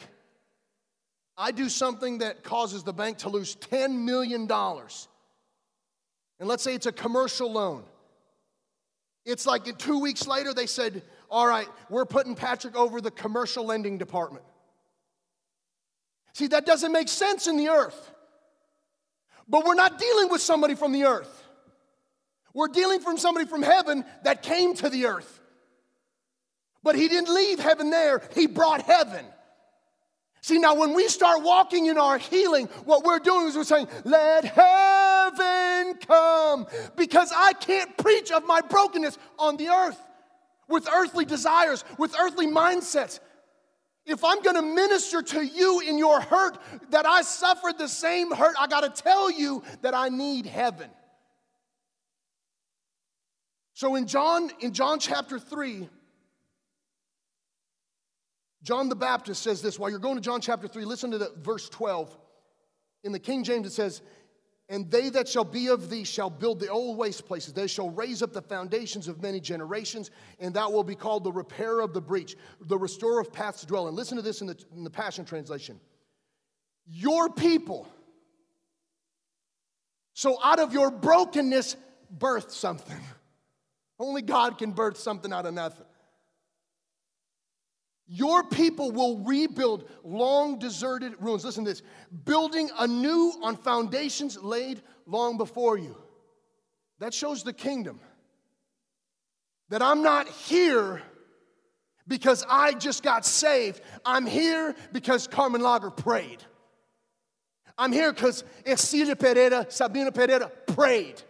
I 1.38 1.52
do 1.52 1.68
something 1.68 2.20
that 2.20 2.44
causes 2.44 2.84
the 2.84 2.94
bank 2.94 3.18
to 3.20 3.30
lose 3.30 3.58
$10 3.58 4.06
million. 4.06 4.50
And 4.50 6.48
let's 6.48 6.64
say 6.64 6.76
it's 6.76 6.86
a 6.86 6.94
commercial 6.94 7.52
loan. 7.52 7.84
It's 9.26 9.46
like 9.46 9.78
two 9.78 10.00
weeks 10.00 10.28
later, 10.28 10.54
they 10.54 10.66
said, 10.66 11.04
All 11.30 11.46
right, 11.46 11.68
we're 11.90 12.06
putting 12.06 12.36
Patrick 12.36 12.78
over 12.78 13.02
the 13.02 13.12
commercial 13.12 13.66
lending 13.66 13.98
department. 13.98 14.46
See, 16.34 16.48
that 16.48 16.66
doesn't 16.66 16.94
make 16.94 17.10
sense 17.10 17.48
in 17.48 17.58
the 17.58 17.68
earth. 17.68 18.14
But 19.50 19.66
we're 19.66 19.74
not 19.74 19.98
dealing 19.98 20.30
with 20.30 20.42
somebody 20.42 20.76
from 20.76 20.92
the 20.92 21.06
earth. 21.06 21.44
We're 22.54 22.68
dealing 22.68 23.00
from 23.00 23.18
somebody 23.18 23.48
from 23.48 23.64
heaven 23.64 24.06
that 24.24 24.44
came 24.44 24.76
to 24.76 24.90
the 24.90 25.08
earth. 25.08 25.40
But 26.84 26.96
he 26.96 27.08
didn't 27.08 27.34
leave 27.34 27.60
heaven 27.60 27.90
there, 27.90 28.22
he 28.36 28.48
brought 28.48 28.84
heaven. 28.84 29.26
See, 30.42 30.58
now 30.58 30.76
when 30.76 30.94
we 30.94 31.08
start 31.10 31.44
walking 31.44 31.88
in 31.88 31.98
our 31.98 32.18
healing, 32.18 32.68
what 32.86 33.04
we're 33.04 33.20
doing 33.20 33.48
is 33.48 33.58
we're 33.58 33.66
saying, 33.66 33.90
Let 34.06 34.46
heaven 34.46 35.96
come. 35.96 36.66
Because 36.96 37.34
I 37.36 37.54
can't 37.54 37.98
preach 37.98 38.32
of 38.32 38.46
my 38.46 38.62
brokenness 38.62 39.18
on 39.38 39.58
the 39.58 39.68
earth 39.68 40.00
with 40.70 40.88
earthly 40.88 41.26
desires, 41.26 41.84
with 41.98 42.16
earthly 42.18 42.48
mindsets. 42.48 43.20
If 44.10 44.24
I'm 44.24 44.42
gonna 44.42 44.64
minister 44.64 45.22
to 45.22 45.46
you 45.46 45.82
in 45.82 46.00
your 46.00 46.20
hurt, 46.20 46.58
that 46.90 47.06
I 47.06 47.22
suffered 47.22 47.78
the 47.78 47.88
same 47.88 48.32
hurt, 48.32 48.56
I 48.60 48.66
gotta 48.66 48.90
tell 48.90 49.30
you 49.30 49.64
that 49.84 49.94
I 49.94 50.10
need 50.10 50.48
heaven. 50.48 50.90
So 53.74 53.96
in 53.96 54.08
John, 54.08 54.50
in 54.60 54.74
John 54.74 55.00
chapter 55.00 55.38
3, 55.38 55.88
John 58.64 58.90
the 58.90 58.96
Baptist 58.96 59.44
says 59.44 59.62
this. 59.62 59.78
While 59.78 59.92
you're 59.92 60.00
going 60.00 60.16
to 60.16 60.22
John 60.22 60.42
chapter 60.42 60.68
3, 60.68 60.86
listen 60.86 61.12
to 61.12 61.18
the 61.18 61.32
verse 61.38 61.70
12. 61.70 62.18
In 63.04 63.12
the 63.12 63.20
King 63.20 63.44
James, 63.44 63.68
it 63.68 63.72
says, 63.72 64.02
and 64.70 64.90
they 64.92 65.10
that 65.10 65.28
shall 65.28 65.44
be 65.44 65.68
of 65.68 65.90
thee 65.90 66.04
shall 66.04 66.30
build 66.30 66.60
the 66.60 66.68
old 66.68 66.96
waste 66.96 67.26
places. 67.26 67.54
They 67.54 67.66
shall 67.66 67.90
raise 67.90 68.22
up 68.22 68.34
the 68.34 68.42
foundations 68.42 69.08
of 69.08 69.20
many 69.22 69.40
generations, 69.40 70.12
and 70.40 70.54
that 70.54 70.72
will 70.72 70.84
be 70.84 70.94
called 70.94 71.24
the 71.24 71.32
repair 71.32 71.80
of 71.80 71.92
the 71.92 72.02
breach, 72.02 72.36
the 72.62 72.78
restorer 72.78 73.20
of 73.20 73.34
paths 73.34 73.62
to 73.62 73.66
dwell 73.66 73.88
in. 73.88 73.96
Listen 73.96 74.16
to 74.18 74.22
this 74.22 74.42
in 74.42 74.48
the, 74.48 74.58
in 74.76 74.84
the 74.84 74.90
Passion 74.90 75.26
Translation. 75.26 75.80
Your 76.86 77.30
people. 77.30 77.88
So 80.14 80.38
out 80.44 80.60
of 80.60 80.72
your 80.72 80.92
brokenness, 80.92 81.76
birth 82.12 82.52
something. 82.52 83.00
Only 84.00 84.22
God 84.22 84.60
can 84.60 84.72
birth 84.72 84.98
something 84.98 85.34
out 85.34 85.48
of 85.48 85.56
nothing. 85.56 85.86
Your 88.12 88.44
people 88.44 88.92
will 88.92 89.20
rebuild 89.20 89.88
long 90.04 90.58
deserted 90.58 91.14
ruins. 91.20 91.46
Listen 91.46 91.64
to 91.64 91.70
this 91.70 91.84
building 92.26 92.72
anew 92.80 93.34
on 93.44 93.56
foundations 93.56 94.36
laid 94.42 94.82
long 95.06 95.38
before 95.38 95.78
you. 95.78 95.96
That 96.98 97.14
shows 97.14 97.44
the 97.44 97.54
kingdom. 97.54 98.00
That 99.70 99.84
I'm 99.84 100.02
not 100.02 100.28
here 100.28 101.04
because 102.08 102.44
I 102.50 102.74
just 102.74 103.04
got 103.04 103.28
saved. 103.28 103.80
I'm 104.04 104.26
here 104.26 104.76
because 104.92 105.28
Carmen 105.28 105.62
Lager 105.62 105.92
prayed. 105.92 106.44
I'm 107.78 107.92
here 107.92 108.12
because 108.12 108.44
Esilia 108.66 109.18
Pereira, 109.18 109.68
Sabina 109.70 110.12
Pereira 110.12 110.52
prayed. 110.66 111.22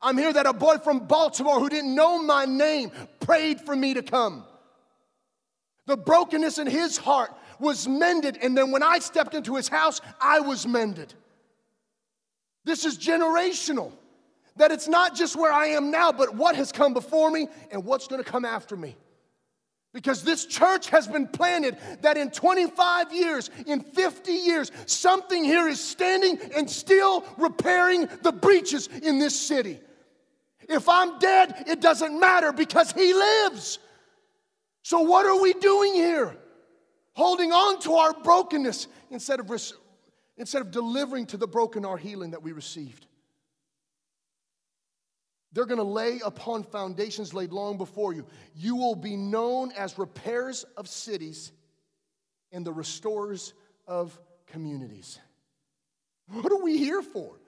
I'm 0.00 0.16
here 0.16 0.32
that 0.32 0.46
a 0.46 0.52
boy 0.52 0.78
from 0.78 1.08
Baltimore 1.08 1.58
who 1.58 1.68
didn't 1.68 1.92
know 1.92 2.22
my 2.22 2.44
name 2.44 2.92
prayed 3.18 3.60
for 3.60 3.74
me 3.74 3.94
to 3.94 4.02
come. 4.02 4.44
The 5.88 5.96
brokenness 5.96 6.58
in 6.58 6.66
his 6.66 6.98
heart 6.98 7.34
was 7.58 7.88
mended. 7.88 8.36
And 8.42 8.56
then 8.56 8.70
when 8.72 8.82
I 8.82 8.98
stepped 8.98 9.32
into 9.32 9.56
his 9.56 9.68
house, 9.68 10.02
I 10.20 10.38
was 10.40 10.66
mended. 10.66 11.14
This 12.66 12.84
is 12.84 12.98
generational. 12.98 13.92
That 14.56 14.70
it's 14.70 14.86
not 14.86 15.16
just 15.16 15.34
where 15.34 15.50
I 15.50 15.68
am 15.68 15.90
now, 15.90 16.12
but 16.12 16.34
what 16.34 16.56
has 16.56 16.72
come 16.72 16.92
before 16.92 17.30
me 17.30 17.48
and 17.70 17.86
what's 17.86 18.06
gonna 18.06 18.22
come 18.22 18.44
after 18.44 18.76
me. 18.76 18.98
Because 19.94 20.22
this 20.22 20.44
church 20.44 20.90
has 20.90 21.08
been 21.08 21.26
planted 21.26 21.78
that 22.02 22.18
in 22.18 22.30
25 22.32 23.14
years, 23.14 23.48
in 23.66 23.80
50 23.80 24.30
years, 24.30 24.70
something 24.84 25.42
here 25.42 25.68
is 25.68 25.80
standing 25.80 26.38
and 26.54 26.68
still 26.68 27.24
repairing 27.38 28.10
the 28.22 28.32
breaches 28.32 28.90
in 29.02 29.18
this 29.18 29.40
city. 29.40 29.80
If 30.68 30.86
I'm 30.86 31.18
dead, 31.18 31.64
it 31.66 31.80
doesn't 31.80 32.20
matter 32.20 32.52
because 32.52 32.92
He 32.92 33.14
lives. 33.14 33.78
So, 34.88 35.00
what 35.00 35.26
are 35.26 35.38
we 35.38 35.52
doing 35.52 35.92
here? 35.92 36.34
Holding 37.12 37.52
on 37.52 37.78
to 37.80 37.96
our 37.96 38.14
brokenness 38.14 38.86
instead 39.10 39.38
of, 39.38 39.52
instead 40.38 40.62
of 40.62 40.70
delivering 40.70 41.26
to 41.26 41.36
the 41.36 41.46
broken 41.46 41.84
our 41.84 41.98
healing 41.98 42.30
that 42.30 42.42
we 42.42 42.52
received. 42.52 43.04
They're 45.52 45.66
going 45.66 45.76
to 45.76 45.84
lay 45.84 46.20
upon 46.24 46.62
foundations 46.62 47.34
laid 47.34 47.52
long 47.52 47.76
before 47.76 48.14
you. 48.14 48.24
You 48.54 48.76
will 48.76 48.94
be 48.94 49.14
known 49.14 49.72
as 49.72 49.98
repairers 49.98 50.64
of 50.78 50.88
cities 50.88 51.52
and 52.50 52.64
the 52.64 52.72
restorers 52.72 53.52
of 53.86 54.18
communities. 54.46 55.18
What 56.28 56.50
are 56.50 56.62
we 56.62 56.78
here 56.78 57.02
for? 57.02 57.38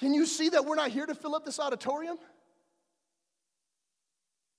Can 0.00 0.14
you 0.14 0.24
see 0.24 0.48
that 0.48 0.64
we're 0.64 0.76
not 0.76 0.92
here 0.92 1.04
to 1.04 1.14
fill 1.14 1.34
up 1.34 1.44
this 1.44 1.60
auditorium? 1.60 2.16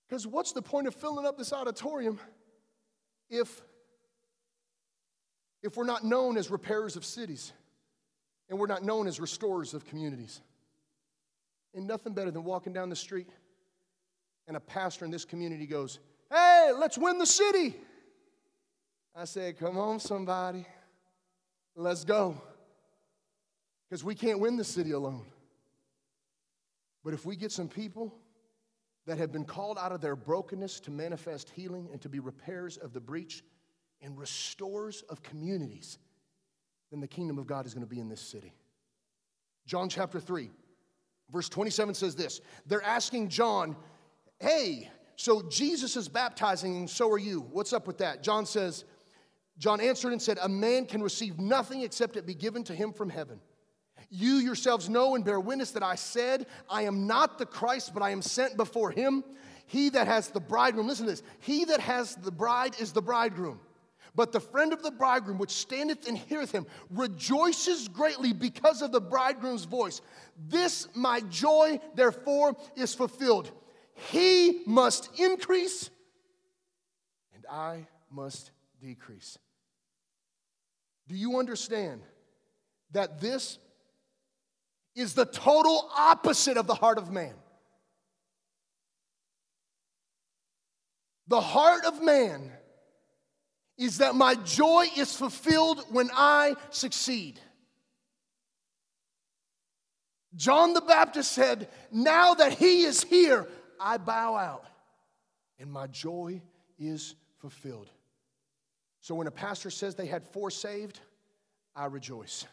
Because 0.10 0.26
what's 0.26 0.54
the 0.54 0.62
point 0.62 0.88
of 0.88 0.96
filling 0.96 1.28
up 1.28 1.38
this 1.38 1.54
auditorium 1.54 2.20
if, 3.30 3.62
if 5.62 5.78
we're 5.78 5.84
not 5.84 6.04
known 6.04 6.36
as 6.36 6.50
repairers 6.50 6.96
of 6.96 7.06
cities 7.06 7.54
and 8.50 8.58
we're 8.58 8.66
not 8.66 8.84
known 8.84 9.06
as 9.06 9.20
restorers 9.20 9.76
of 9.76 9.86
communities? 9.86 10.42
And 11.76 11.86
nothing 11.86 12.14
better 12.14 12.32
than 12.32 12.44
walking 12.44 12.74
down 12.74 12.90
the 12.90 12.96
street 12.96 13.28
and 14.48 14.58
a 14.58 14.60
pastor 14.60 15.06
in 15.06 15.12
this 15.12 15.26
community 15.26 15.68
goes, 15.68 16.00
Hey, 16.32 16.72
let's 16.76 16.98
win 16.98 17.20
the 17.20 17.26
city. 17.26 17.76
I 19.16 19.26
said, 19.26 19.60
Come 19.60 19.78
on, 19.78 20.00
somebody. 20.00 20.66
Let's 21.76 22.04
go. 22.04 22.42
Because 23.88 24.04
we 24.04 24.16
can't 24.16 24.40
win 24.40 24.58
the 24.58 24.64
city 24.64 24.92
alone. 24.92 25.26
But 27.04 27.14
if 27.14 27.26
we 27.26 27.36
get 27.36 27.52
some 27.52 27.68
people 27.68 28.14
that 29.10 29.18
have 29.18 29.32
been 29.32 29.46
called 29.46 29.78
out 29.80 29.92
of 29.92 30.02
their 30.02 30.16
brokenness 30.16 30.80
to 30.82 30.92
manifest 30.92 31.50
healing 31.50 31.90
and 31.92 32.00
to 32.02 32.10
be 32.10 32.20
repairs 32.20 32.78
of 32.78 32.94
the 32.94 33.00
breach 33.00 33.44
and 34.02 34.18
restores 34.18 35.02
of 35.10 35.24
communities, 35.24 35.98
then 36.92 37.00
the 37.00 37.08
kingdom 37.08 37.38
of 37.40 37.48
God 37.48 37.66
is 37.66 37.74
going 37.74 37.86
to 37.86 37.90
be 37.90 38.00
in 38.00 38.08
this 38.08 38.22
city. 38.22 38.54
John 39.66 39.90
chapter 39.90 40.20
3, 40.20 40.52
verse 41.32 41.50
27 41.50 41.96
says 41.96 42.16
this 42.16 42.42
They're 42.68 42.84
asking 42.84 43.30
John, 43.30 43.76
Hey, 44.40 44.90
so 45.16 45.42
Jesus 45.50 45.98
is 45.98 46.08
baptizing, 46.08 46.78
and 46.78 46.90
so 46.90 47.12
are 47.12 47.18
you. 47.18 47.48
What's 47.52 47.74
up 47.74 47.88
with 47.88 47.98
that? 47.98 48.24
John 48.24 48.46
says, 48.46 48.86
John 49.58 49.82
answered 49.82 50.12
and 50.12 50.22
said, 50.22 50.38
A 50.42 50.48
man 50.48 50.86
can 50.86 51.02
receive 51.02 51.40
nothing 51.40 51.82
except 51.82 52.16
it 52.16 52.26
be 52.26 52.36
given 52.36 52.64
to 52.66 52.76
him 52.76 52.94
from 52.94 53.10
heaven. 53.10 53.42
You 54.10 54.36
yourselves 54.36 54.90
know 54.90 55.16
and 55.16 55.24
bear 55.24 55.40
witness 55.40 55.72
that 55.72 55.84
I 55.84 55.96
said, 55.96 56.48
I 56.70 56.84
am 56.84 57.06
not 57.06 57.38
the 57.38 57.46
Christ, 57.46 57.94
but 57.94 58.02
I 58.02 58.10
am 58.10 58.22
sent 58.22 58.58
before 58.58 58.92
him. 58.92 59.24
He 59.68 59.90
that 59.90 60.08
has 60.08 60.30
the 60.30 60.40
bridegroom, 60.40 60.88
listen 60.88 61.06
to 61.06 61.12
this, 61.12 61.24
he 61.40 61.66
that 61.66 61.80
has 61.80 62.16
the 62.16 62.32
bride 62.32 62.76
is 62.80 62.92
the 62.92 63.04
bridegroom. 63.04 63.60
But 64.16 64.32
the 64.32 64.40
friend 64.40 64.74
of 64.74 64.82
the 64.82 64.90
bridegroom, 64.90 65.38
which 65.38 65.52
standeth 65.52 66.08
and 66.08 66.18
heareth 66.18 66.52
him, 66.52 66.66
rejoices 66.90 67.88
greatly 67.88 68.34
because 68.34 68.82
of 68.82 68.92
the 68.92 69.00
bridegroom's 69.00 69.66
voice. 69.66 70.02
This 70.48 70.88
my 70.96 71.22
joy, 71.22 71.80
therefore, 71.94 72.58
is 72.76 72.96
fulfilled. 72.96 73.52
He 74.12 74.64
must 74.66 75.20
increase, 75.20 75.92
and 77.36 77.46
I 77.50 77.86
must 78.10 78.52
decrease. 78.82 79.38
Do 81.08 81.16
you 81.16 81.38
understand 81.38 82.02
that 82.92 83.22
this 83.22 83.60
is 85.00 85.14
the 85.14 85.26
total 85.26 85.90
opposite 85.98 86.58
of 86.58 86.68
the 86.68 86.76
heart 86.76 86.98
of 86.98 87.10
man? 87.10 87.34
The 91.30 91.40
heart 91.40 91.86
of 91.86 92.04
man 92.04 92.52
is 93.78 94.00
that 94.00 94.14
my 94.14 94.36
joy 94.36 94.88
is 94.98 95.16
fulfilled 95.16 95.86
when 95.90 96.10
I 96.14 96.56
succeed. 96.70 97.40
John 100.36 100.74
the 100.74 100.82
Baptist 100.82 101.32
said, 101.32 101.70
Now 101.94 102.34
that 102.34 102.54
he 102.54 102.82
is 102.82 103.02
here, 103.02 103.48
I 103.80 103.98
bow 103.98 104.36
out 104.36 104.66
and 105.60 105.72
my 105.72 105.88
joy 105.88 106.42
is 106.78 107.16
fulfilled. 107.38 107.90
So 109.00 109.16
when 109.16 109.28
a 109.28 109.32
pastor 109.32 109.70
says 109.70 109.96
they 109.96 110.08
had 110.08 110.26
four 110.26 110.52
saved, 110.52 111.00
I 111.74 111.86
rejoice. 111.86 112.46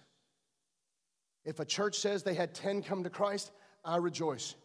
If 1.46 1.60
a 1.60 1.64
church 1.64 1.98
says 1.98 2.24
they 2.24 2.34
had 2.34 2.52
10 2.52 2.82
come 2.82 3.04
to 3.04 3.10
Christ, 3.10 3.52
I 3.84 3.96
rejoice. 3.98 4.56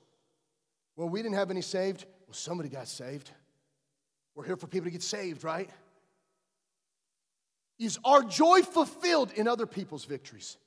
Well, 0.95 1.07
we 1.07 1.21
didn't 1.21 1.35
have 1.35 1.51
any 1.51 1.61
saved. 1.61 2.05
Well, 2.27 2.33
somebody 2.33 2.69
got 2.69 2.87
saved. 2.87 3.29
We're 4.35 4.45
here 4.45 4.57
for 4.57 4.67
people 4.67 4.85
to 4.85 4.91
get 4.91 5.03
saved, 5.03 5.43
right? 5.43 5.69
Is 7.77 7.99
our 8.03 8.23
joy 8.23 8.63
fulfilled 8.63 9.31
in 9.31 9.47
other 9.47 9.67
people's 9.67 10.05
victories? 10.05 10.57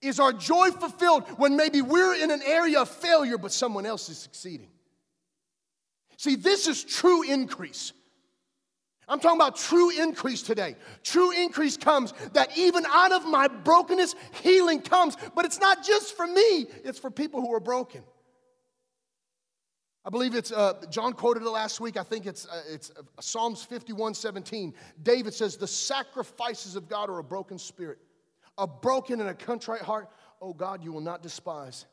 Is 0.00 0.18
our 0.18 0.32
joy 0.32 0.70
fulfilled 0.70 1.28
when 1.36 1.56
maybe 1.56 1.80
we're 1.80 2.14
in 2.14 2.30
an 2.30 2.42
area 2.44 2.80
of 2.80 2.88
failure 2.88 3.38
but 3.38 3.52
someone 3.52 3.86
else 3.86 4.08
is 4.08 4.18
succeeding? 4.18 4.70
See, 6.16 6.34
this 6.34 6.66
is 6.66 6.82
true 6.82 7.22
increase. 7.22 7.92
I'm 9.08 9.18
talking 9.20 9.40
about 9.40 9.56
true 9.56 9.90
increase 9.90 10.42
today. 10.42 10.76
True 11.02 11.32
increase 11.32 11.76
comes 11.76 12.14
that 12.32 12.56
even 12.56 12.84
out 12.86 13.12
of 13.12 13.26
my 13.26 13.48
brokenness, 13.48 14.14
healing 14.42 14.80
comes. 14.80 15.16
But 15.34 15.44
it's 15.44 15.60
not 15.60 15.84
just 15.84 16.16
for 16.16 16.26
me, 16.26 16.66
it's 16.84 16.98
for 16.98 17.10
people 17.10 17.40
who 17.40 17.52
are 17.52 17.60
broken. 17.60 18.02
I 20.04 20.10
believe 20.10 20.34
it's, 20.34 20.50
uh, 20.50 20.74
John 20.90 21.12
quoted 21.12 21.44
it 21.44 21.48
last 21.48 21.80
week. 21.80 21.96
I 21.96 22.02
think 22.02 22.26
it's, 22.26 22.46
uh, 22.46 22.62
it's 22.68 22.90
uh, 22.90 23.02
Psalms 23.20 23.62
51 23.64 24.14
17. 24.14 24.74
David 25.02 25.32
says, 25.32 25.56
The 25.56 25.66
sacrifices 25.66 26.74
of 26.74 26.88
God 26.88 27.08
are 27.08 27.18
a 27.18 27.24
broken 27.24 27.58
spirit, 27.58 27.98
a 28.58 28.66
broken 28.66 29.20
and 29.20 29.30
a 29.30 29.34
contrite 29.34 29.82
heart. 29.82 30.08
Oh 30.40 30.54
God, 30.54 30.82
you 30.82 30.92
will 30.92 31.00
not 31.00 31.22
despise. 31.22 31.86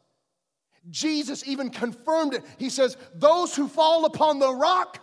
Jesus 0.89 1.47
even 1.47 1.69
confirmed 1.69 2.33
it. 2.33 2.43
He 2.57 2.69
says, 2.69 2.97
Those 3.13 3.55
who 3.55 3.67
fall 3.67 4.05
upon 4.05 4.39
the 4.39 4.53
rock 4.53 4.99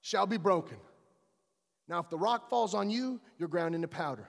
shall 0.00 0.26
be 0.26 0.36
broken. 0.36 0.76
Now, 1.88 2.00
if 2.00 2.08
the 2.08 2.18
rock 2.18 2.48
falls 2.48 2.74
on 2.74 2.90
you, 2.90 3.20
you're 3.38 3.48
ground 3.48 3.74
into 3.74 3.88
powder. 3.88 4.28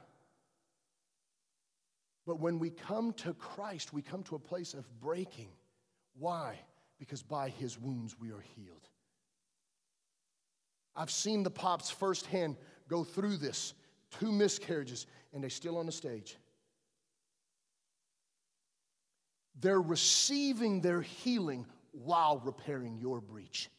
But 2.26 2.40
when 2.40 2.60
we 2.60 2.70
come 2.70 3.14
to 3.14 3.34
Christ, 3.34 3.94
we 3.94 4.02
come 4.02 4.24
to 4.24 4.36
a 4.36 4.40
place 4.40 4.74
of 4.74 4.86
breaking. 5.00 5.50
Why? 6.18 6.58
because 7.00 7.22
by 7.22 7.50
his 7.50 7.80
wounds 7.80 8.16
we 8.20 8.30
are 8.32 8.44
healed. 8.56 8.88
I've 10.96 11.12
seen 11.12 11.44
the 11.44 11.52
Pops 11.52 11.90
firsthand 11.90 12.56
go 12.88 13.04
through 13.04 13.38
this 13.38 13.74
two 14.20 14.32
miscarriages, 14.32 15.08
and 15.34 15.44
they're 15.44 15.50
still 15.50 15.78
on 15.78 15.86
the 15.86 15.92
stage. 15.92 16.38
They're 19.60 19.82
receiving 19.82 20.80
their 20.80 21.02
healing 21.02 21.66
while 21.92 22.40
repairing 22.40 22.98
your 22.98 23.20
breach. 23.20 23.70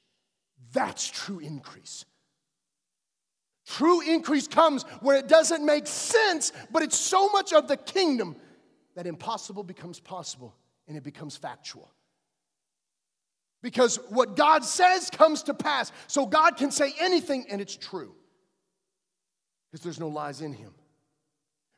That's 0.72 1.06
true 1.06 1.38
increase. 1.38 2.04
True 3.66 4.00
increase 4.00 4.46
comes 4.46 4.85
where 5.00 5.16
it 5.16 5.26
doesn't 5.26 5.64
make 5.64 5.87
sense, 5.87 6.52
but 6.70 6.83
it's 6.83 6.98
so 6.98 7.29
much 7.31 7.52
of 7.52 7.66
the 7.66 7.76
kingdom 7.76 8.37
that 8.94 9.07
impossible 9.07 9.64
becomes 9.64 9.98
possible 9.98 10.55
and 10.87 10.96
it 10.96 11.02
becomes 11.02 11.37
factual. 11.37 11.90
Because 13.62 13.96
what 14.11 14.37
God 14.37 14.64
says 14.64 15.11
comes 15.11 15.42
to 15.44 15.55
pass. 15.55 15.90
So 16.07 16.26
God 16.26 16.57
can 16.57 16.70
say 16.70 16.94
anything 17.00 17.46
and 17.50 17.61
it's 17.61 17.76
true. 17.76 18.14
Because 19.70 19.83
there's 19.83 19.98
no 19.98 20.09
lies 20.09 20.40
in 20.40 20.52
him. 20.52 20.72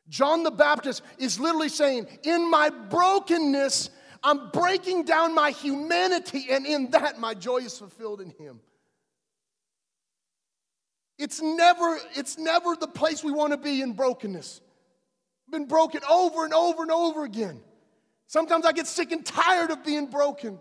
John 0.07 0.43
the 0.43 0.51
Baptist 0.51 1.01
is 1.17 1.39
literally 1.39 1.69
saying, 1.69 2.07
In 2.23 2.49
my 2.49 2.69
brokenness, 2.69 3.89
I'm 4.23 4.49
breaking 4.51 5.03
down 5.03 5.33
my 5.33 5.51
humanity, 5.51 6.47
and 6.49 6.65
in 6.65 6.91
that 6.91 7.19
my 7.19 7.33
joy 7.33 7.57
is 7.57 7.77
fulfilled 7.77 8.21
in 8.21 8.31
him. 8.31 8.59
It's 11.19 11.41
never, 11.41 11.99
it's 12.15 12.37
never 12.37 12.77
the 12.77 12.87
place 12.87 13.25
we 13.25 13.33
want 13.33 13.51
to 13.51 13.57
be 13.57 13.81
in 13.81 13.91
brokenness. 13.91 14.61
Been 15.51 15.65
broken 15.65 16.01
over 16.09 16.45
and 16.45 16.53
over 16.53 16.81
and 16.81 16.91
over 16.91 17.25
again. 17.25 17.59
Sometimes 18.27 18.65
I 18.65 18.71
get 18.71 18.87
sick 18.87 19.11
and 19.11 19.25
tired 19.25 19.69
of 19.69 19.83
being 19.83 20.07
broken. 20.07 20.59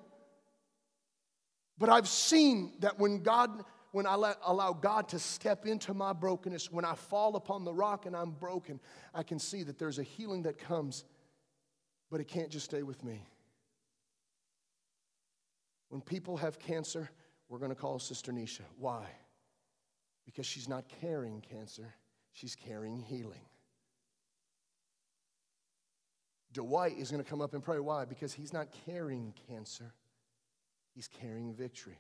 But 1.79 1.91
I've 1.91 2.09
seen 2.09 2.73
that 2.81 2.99
when 2.99 3.23
God, 3.23 3.65
when 3.93 4.05
I 4.05 4.17
let, 4.17 4.39
allow 4.45 4.73
God 4.73 5.09
to 5.11 5.21
step 5.21 5.65
into 5.65 5.95
my 5.95 6.13
brokenness, 6.13 6.73
when 6.73 6.85
I 6.85 6.95
fall 6.95 7.37
upon 7.37 7.65
the 7.65 7.73
rock 7.73 8.07
and 8.07 8.17
I'm 8.17 8.33
broken, 8.33 8.81
I 9.15 9.23
can 9.23 9.39
see 9.39 9.63
that 9.63 9.79
there's 9.79 10.01
a 10.01 10.03
healing 10.03 10.43
that 10.43 10.59
comes, 10.59 11.05
but 12.11 12.21
it 12.21 12.27
can't 12.27 12.51
just 12.51 12.65
stay 12.65 12.83
with 12.83 13.05
me. 13.05 13.23
When 15.91 16.01
people 16.01 16.37
have 16.39 16.59
cancer, 16.59 17.09
we're 17.49 17.59
going 17.59 17.71
to 17.71 17.77
call 17.77 18.01
Sister 18.01 18.33
Nisha. 18.33 18.63
Why? 18.77 19.07
Because 20.29 20.45
she's 20.45 20.69
not 20.69 20.85
carrying 21.01 21.41
cancer, 21.41 21.95
she's 22.33 22.55
carrying 22.55 23.01
healing. 23.01 23.47
Dwight 26.53 26.99
is 26.99 27.11
going 27.11 27.25
to 27.25 27.29
come 27.29 27.41
up 27.41 27.55
and 27.55 27.63
pray. 27.63 27.79
Why? 27.79 28.05
Because 28.05 28.35
he's 28.35 28.53
not 28.53 28.69
carrying 28.85 29.33
cancer, 29.49 29.95
He's 30.99 31.07
carrying 31.07 31.55
victory. 31.55 31.97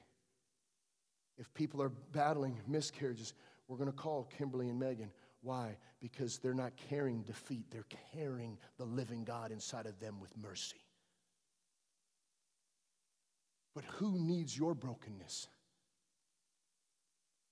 If 1.37 1.55
people 1.55 1.81
are 1.81 1.93
battling 2.11 2.59
miscarriages, 2.67 3.33
we're 3.69 3.77
going 3.77 3.93
to 3.93 3.97
call 3.97 4.29
Kimberly 4.37 4.71
and 4.71 4.81
Megan. 4.81 5.12
Why? 5.41 5.77
Because 6.01 6.38
they're 6.38 6.53
not 6.53 6.73
carrying 6.91 7.23
defeat, 7.23 7.67
they're 7.71 7.87
carrying 8.12 8.59
the 8.77 8.85
living 8.85 9.23
God 9.23 9.53
inside 9.53 9.87
of 9.87 10.01
them 10.01 10.19
with 10.21 10.37
mercy. 10.37 10.81
But 13.73 13.85
who 13.85 14.19
needs 14.19 14.59
your 14.59 14.75
brokenness? 14.75 15.47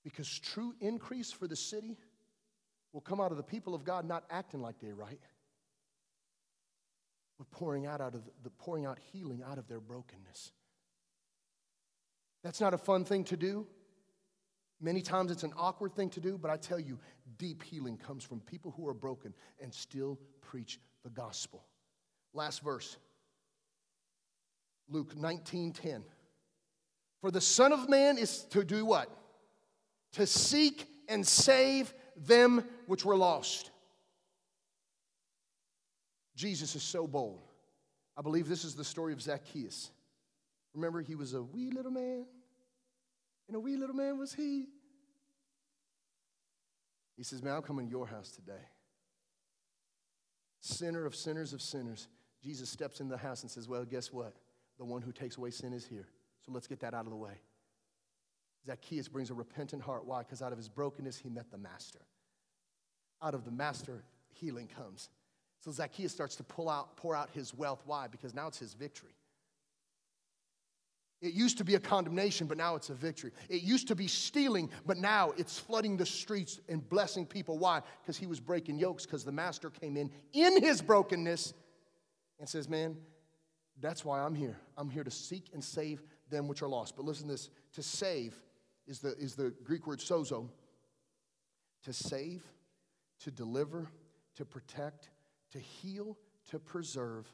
Because 0.06 0.38
true 0.38 0.72
increase 0.80 1.32
for 1.32 1.48
the 1.48 1.56
city 1.56 1.96
will 2.92 3.00
come 3.00 3.20
out 3.20 3.32
of 3.32 3.36
the 3.36 3.42
people 3.42 3.74
of 3.74 3.82
God 3.82 4.06
not 4.06 4.22
acting 4.30 4.62
like 4.62 4.76
they're 4.78 4.94
right, 4.94 5.18
but 7.38 7.50
pouring 7.50 7.86
out, 7.86 8.00
out 8.00 8.14
of 8.14 8.22
the 8.44 8.50
pouring 8.50 8.86
out 8.86 9.00
healing 9.12 9.42
out 9.42 9.58
of 9.58 9.66
their 9.66 9.80
brokenness. 9.80 10.52
That's 12.44 12.60
not 12.60 12.72
a 12.72 12.78
fun 12.78 13.04
thing 13.04 13.24
to 13.24 13.36
do. 13.36 13.66
Many 14.80 15.02
times 15.02 15.32
it's 15.32 15.42
an 15.42 15.52
awkward 15.56 15.96
thing 15.96 16.10
to 16.10 16.20
do, 16.20 16.38
but 16.38 16.52
I 16.52 16.56
tell 16.56 16.78
you, 16.78 17.00
deep 17.36 17.64
healing 17.64 17.96
comes 17.96 18.22
from 18.22 18.38
people 18.38 18.72
who 18.76 18.86
are 18.86 18.94
broken 18.94 19.34
and 19.60 19.74
still 19.74 20.20
preach 20.40 20.78
the 21.02 21.10
gospel. 21.10 21.64
Last 22.32 22.62
verse. 22.62 22.96
Luke 24.88 25.16
19:10. 25.16 26.04
For 27.20 27.32
the 27.32 27.40
Son 27.40 27.72
of 27.72 27.88
Man 27.88 28.18
is 28.18 28.44
to 28.50 28.62
do 28.62 28.84
what? 28.86 29.10
To 30.12 30.26
seek 30.26 30.86
and 31.08 31.26
save 31.26 31.92
them 32.16 32.64
which 32.86 33.04
were 33.04 33.16
lost. 33.16 33.70
Jesus 36.34 36.74
is 36.74 36.82
so 36.82 37.06
bold. 37.06 37.42
I 38.16 38.22
believe 38.22 38.48
this 38.48 38.64
is 38.64 38.74
the 38.74 38.84
story 38.84 39.12
of 39.12 39.20
Zacchaeus. 39.20 39.90
Remember, 40.74 41.00
he 41.00 41.14
was 41.14 41.34
a 41.34 41.42
wee 41.42 41.70
little 41.70 41.90
man, 41.90 42.26
and 43.48 43.56
a 43.56 43.60
wee 43.60 43.76
little 43.76 43.96
man 43.96 44.18
was 44.18 44.34
he. 44.34 44.66
He 47.16 47.22
says, 47.22 47.42
Man, 47.42 47.54
I'm 47.54 47.62
coming 47.62 47.86
to 47.86 47.90
your 47.90 48.06
house 48.06 48.30
today. 48.30 48.64
sinner 50.60 51.06
of 51.06 51.14
sinners 51.14 51.52
of 51.52 51.62
sinners, 51.62 52.08
Jesus 52.42 52.68
steps 52.68 53.00
in 53.00 53.08
the 53.08 53.16
house 53.16 53.42
and 53.42 53.50
says, 53.50 53.68
Well, 53.68 53.84
guess 53.84 54.12
what? 54.12 54.34
The 54.78 54.84
one 54.84 55.00
who 55.00 55.12
takes 55.12 55.38
away 55.38 55.50
sin 55.50 55.72
is 55.72 55.86
here. 55.86 56.08
So 56.44 56.52
let's 56.52 56.66
get 56.66 56.80
that 56.80 56.92
out 56.92 57.04
of 57.06 57.10
the 57.10 57.16
way. 57.16 57.40
Zacchaeus 58.66 59.08
brings 59.08 59.30
a 59.30 59.34
repentant 59.34 59.82
heart. 59.82 60.04
Why? 60.04 60.20
Because 60.22 60.42
out 60.42 60.52
of 60.52 60.58
his 60.58 60.68
brokenness, 60.68 61.18
he 61.18 61.28
met 61.28 61.50
the 61.50 61.58
master. 61.58 62.00
Out 63.22 63.34
of 63.34 63.44
the 63.44 63.50
master, 63.50 64.02
healing 64.34 64.68
comes. 64.68 65.08
So 65.60 65.70
Zacchaeus 65.70 66.12
starts 66.12 66.36
to 66.36 66.44
pull 66.44 66.68
out, 66.68 66.96
pour 66.96 67.14
out 67.14 67.30
his 67.32 67.54
wealth. 67.54 67.82
Why? 67.86 68.08
Because 68.08 68.34
now 68.34 68.48
it's 68.48 68.58
his 68.58 68.74
victory. 68.74 69.14
It 71.22 71.32
used 71.32 71.56
to 71.58 71.64
be 71.64 71.76
a 71.76 71.80
condemnation, 71.80 72.46
but 72.46 72.58
now 72.58 72.76
it's 72.76 72.90
a 72.90 72.94
victory. 72.94 73.32
It 73.48 73.62
used 73.62 73.88
to 73.88 73.94
be 73.94 74.06
stealing, 74.06 74.70
but 74.84 74.98
now 74.98 75.32
it's 75.38 75.58
flooding 75.58 75.96
the 75.96 76.04
streets 76.04 76.60
and 76.68 76.86
blessing 76.86 77.24
people. 77.24 77.58
Why? 77.58 77.80
Because 78.02 78.18
he 78.18 78.26
was 78.26 78.38
breaking 78.38 78.78
yokes, 78.78 79.06
because 79.06 79.24
the 79.24 79.32
master 79.32 79.70
came 79.70 79.96
in 79.96 80.10
in 80.34 80.62
his 80.62 80.82
brokenness 80.82 81.54
and 82.38 82.48
says, 82.48 82.68
Man, 82.68 82.96
that's 83.80 84.04
why 84.04 84.20
I'm 84.20 84.34
here. 84.34 84.58
I'm 84.76 84.90
here 84.90 85.04
to 85.04 85.10
seek 85.10 85.50
and 85.54 85.64
save 85.64 86.02
them 86.28 86.48
which 86.48 86.62
are 86.62 86.68
lost. 86.68 86.96
But 86.96 87.06
listen 87.06 87.26
to 87.28 87.32
this 87.32 87.48
to 87.74 87.82
save 87.82 88.36
is 88.86 89.00
the, 89.00 89.16
is 89.16 89.34
the 89.34 89.52
Greek 89.64 89.86
word 89.86 89.98
sozo. 89.98 90.48
To 91.84 91.92
save, 91.92 92.42
to 93.20 93.30
deliver, 93.30 93.88
to 94.36 94.44
protect, 94.44 95.10
to 95.52 95.58
heal, 95.58 96.16
to 96.50 96.58
preserve, 96.58 97.32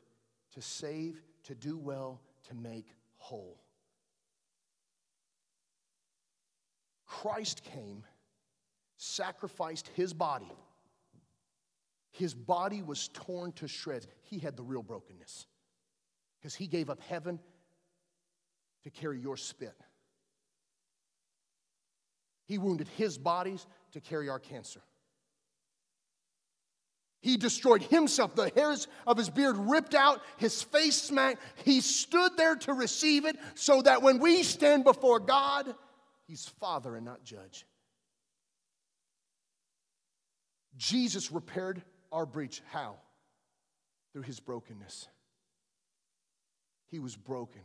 to 0.54 0.60
save, 0.60 1.22
to 1.44 1.54
do 1.54 1.78
well, 1.78 2.20
to 2.48 2.54
make 2.54 2.86
whole. 3.16 3.58
Christ 7.06 7.62
came, 7.62 8.04
sacrificed 8.96 9.88
his 9.94 10.12
body. 10.12 10.50
His 12.10 12.34
body 12.34 12.82
was 12.82 13.08
torn 13.08 13.52
to 13.52 13.68
shreds. 13.68 14.06
He 14.22 14.38
had 14.38 14.56
the 14.56 14.62
real 14.62 14.82
brokenness 14.82 15.46
because 16.38 16.54
he 16.54 16.66
gave 16.66 16.90
up 16.90 17.00
heaven 17.00 17.38
to 18.82 18.90
carry 18.90 19.18
your 19.18 19.36
spit. 19.36 19.76
He 22.46 22.58
wounded 22.58 22.88
his 22.96 23.18
bodies 23.18 23.66
to 23.92 24.00
carry 24.00 24.28
our 24.28 24.38
cancer. 24.38 24.80
He 27.20 27.36
destroyed 27.36 27.82
himself. 27.84 28.34
The 28.34 28.50
hairs 28.50 28.88
of 29.06 29.16
his 29.16 29.30
beard 29.30 29.56
ripped 29.56 29.94
out, 29.94 30.20
his 30.38 30.60
face 30.60 31.00
smacked. 31.00 31.40
He 31.64 31.80
stood 31.80 32.36
there 32.36 32.56
to 32.56 32.72
receive 32.72 33.24
it 33.24 33.36
so 33.54 33.80
that 33.82 34.02
when 34.02 34.18
we 34.18 34.42
stand 34.42 34.82
before 34.82 35.20
God, 35.20 35.72
he's 36.26 36.46
Father 36.60 36.96
and 36.96 37.04
not 37.04 37.22
judge. 37.22 37.64
Jesus 40.76 41.30
repaired 41.30 41.82
our 42.10 42.26
breach. 42.26 42.60
How? 42.72 42.96
Through 44.12 44.22
his 44.22 44.40
brokenness. 44.40 45.06
He 46.88 46.98
was 46.98 47.16
broken. 47.16 47.62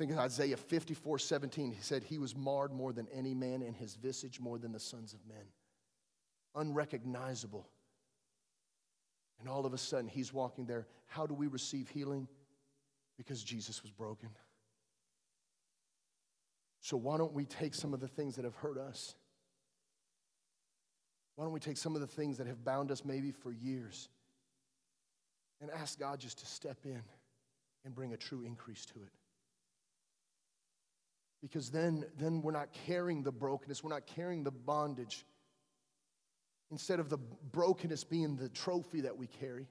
Think 0.00 0.12
in 0.12 0.18
Isaiah 0.18 0.56
54 0.56 1.18
17, 1.18 1.72
he 1.72 1.82
said, 1.82 2.02
He 2.02 2.16
was 2.16 2.34
marred 2.34 2.72
more 2.72 2.90
than 2.90 3.06
any 3.12 3.34
man, 3.34 3.60
and 3.60 3.76
his 3.76 3.96
visage 3.96 4.40
more 4.40 4.56
than 4.56 4.72
the 4.72 4.80
sons 4.80 5.12
of 5.12 5.18
men 5.28 5.44
unrecognizable. 6.54 7.68
And 9.38 9.46
all 9.46 9.66
of 9.66 9.74
a 9.74 9.78
sudden, 9.78 10.08
he's 10.08 10.32
walking 10.32 10.64
there. 10.64 10.86
How 11.04 11.26
do 11.26 11.34
we 11.34 11.48
receive 11.48 11.90
healing? 11.90 12.28
Because 13.18 13.44
Jesus 13.44 13.82
was 13.82 13.92
broken. 13.92 14.30
So, 16.80 16.96
why 16.96 17.18
don't 17.18 17.34
we 17.34 17.44
take 17.44 17.74
some 17.74 17.92
of 17.92 18.00
the 18.00 18.08
things 18.08 18.36
that 18.36 18.46
have 18.46 18.54
hurt 18.54 18.78
us? 18.78 19.14
Why 21.36 21.44
don't 21.44 21.52
we 21.52 21.60
take 21.60 21.76
some 21.76 21.94
of 21.94 22.00
the 22.00 22.06
things 22.06 22.38
that 22.38 22.46
have 22.46 22.64
bound 22.64 22.90
us 22.90 23.04
maybe 23.04 23.32
for 23.32 23.52
years 23.52 24.08
and 25.60 25.70
ask 25.70 25.98
God 25.98 26.20
just 26.20 26.38
to 26.38 26.46
step 26.46 26.78
in 26.86 27.02
and 27.84 27.94
bring 27.94 28.14
a 28.14 28.16
true 28.16 28.44
increase 28.44 28.86
to 28.86 28.94
it? 29.02 29.19
Because 31.42 31.70
then, 31.70 32.04
then 32.18 32.42
we're 32.42 32.52
not 32.52 32.68
carrying 32.86 33.22
the 33.22 33.32
brokenness, 33.32 33.82
we're 33.82 33.90
not 33.90 34.06
carrying 34.06 34.44
the 34.44 34.50
bondage 34.50 35.24
Instead 36.70 37.00
of 37.00 37.08
the 37.08 37.18
brokenness 37.52 38.04
being 38.04 38.36
the 38.36 38.48
trophy 38.48 39.00
that 39.00 39.16
we 39.16 39.26
carry, 39.26 39.66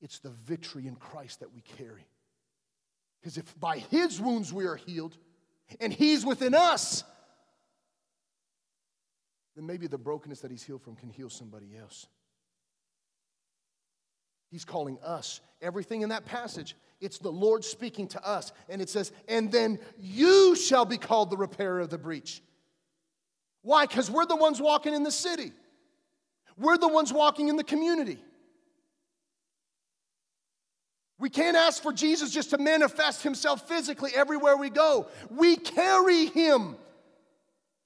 it's 0.00 0.20
the 0.20 0.30
victory 0.30 0.86
in 0.86 0.94
Christ 0.94 1.40
that 1.40 1.52
we 1.52 1.62
carry. 1.62 2.06
Because 3.20 3.36
if 3.36 3.58
by 3.58 3.78
his 3.78 4.20
wounds 4.20 4.52
we 4.52 4.66
are 4.66 4.76
healed 4.76 5.16
and 5.80 5.92
he's 5.92 6.24
within 6.24 6.54
us, 6.54 7.02
then 9.56 9.66
maybe 9.66 9.88
the 9.88 9.98
brokenness 9.98 10.40
that 10.40 10.50
he's 10.50 10.62
healed 10.62 10.82
from 10.82 10.94
can 10.94 11.10
heal 11.10 11.28
somebody 11.28 11.76
else. 11.76 12.06
He's 14.50 14.64
calling 14.64 14.98
us. 15.04 15.40
Everything 15.62 16.02
in 16.02 16.08
that 16.08 16.24
passage, 16.24 16.76
it's 17.00 17.18
the 17.18 17.30
Lord 17.30 17.64
speaking 17.64 18.08
to 18.08 18.26
us. 18.26 18.52
And 18.68 18.82
it 18.82 18.88
says, 18.88 19.12
and 19.28 19.50
then 19.52 19.78
you 19.98 20.56
shall 20.56 20.84
be 20.84 20.98
called 20.98 21.30
the 21.30 21.36
repairer 21.36 21.80
of 21.80 21.90
the 21.90 21.98
breach. 21.98 22.42
Why? 23.62 23.86
Because 23.86 24.10
we're 24.10 24.26
the 24.26 24.36
ones 24.36 24.60
walking 24.60 24.94
in 24.94 25.02
the 25.02 25.12
city. 25.12 25.52
We're 26.56 26.78
the 26.78 26.88
ones 26.88 27.12
walking 27.12 27.48
in 27.48 27.56
the 27.56 27.64
community. 27.64 28.18
We 31.18 31.28
can't 31.28 31.56
ask 31.56 31.82
for 31.82 31.92
Jesus 31.92 32.30
just 32.32 32.50
to 32.50 32.58
manifest 32.58 33.22
himself 33.22 33.68
physically 33.68 34.10
everywhere 34.14 34.56
we 34.56 34.70
go. 34.70 35.06
We 35.28 35.56
carry 35.56 36.26
him. 36.26 36.76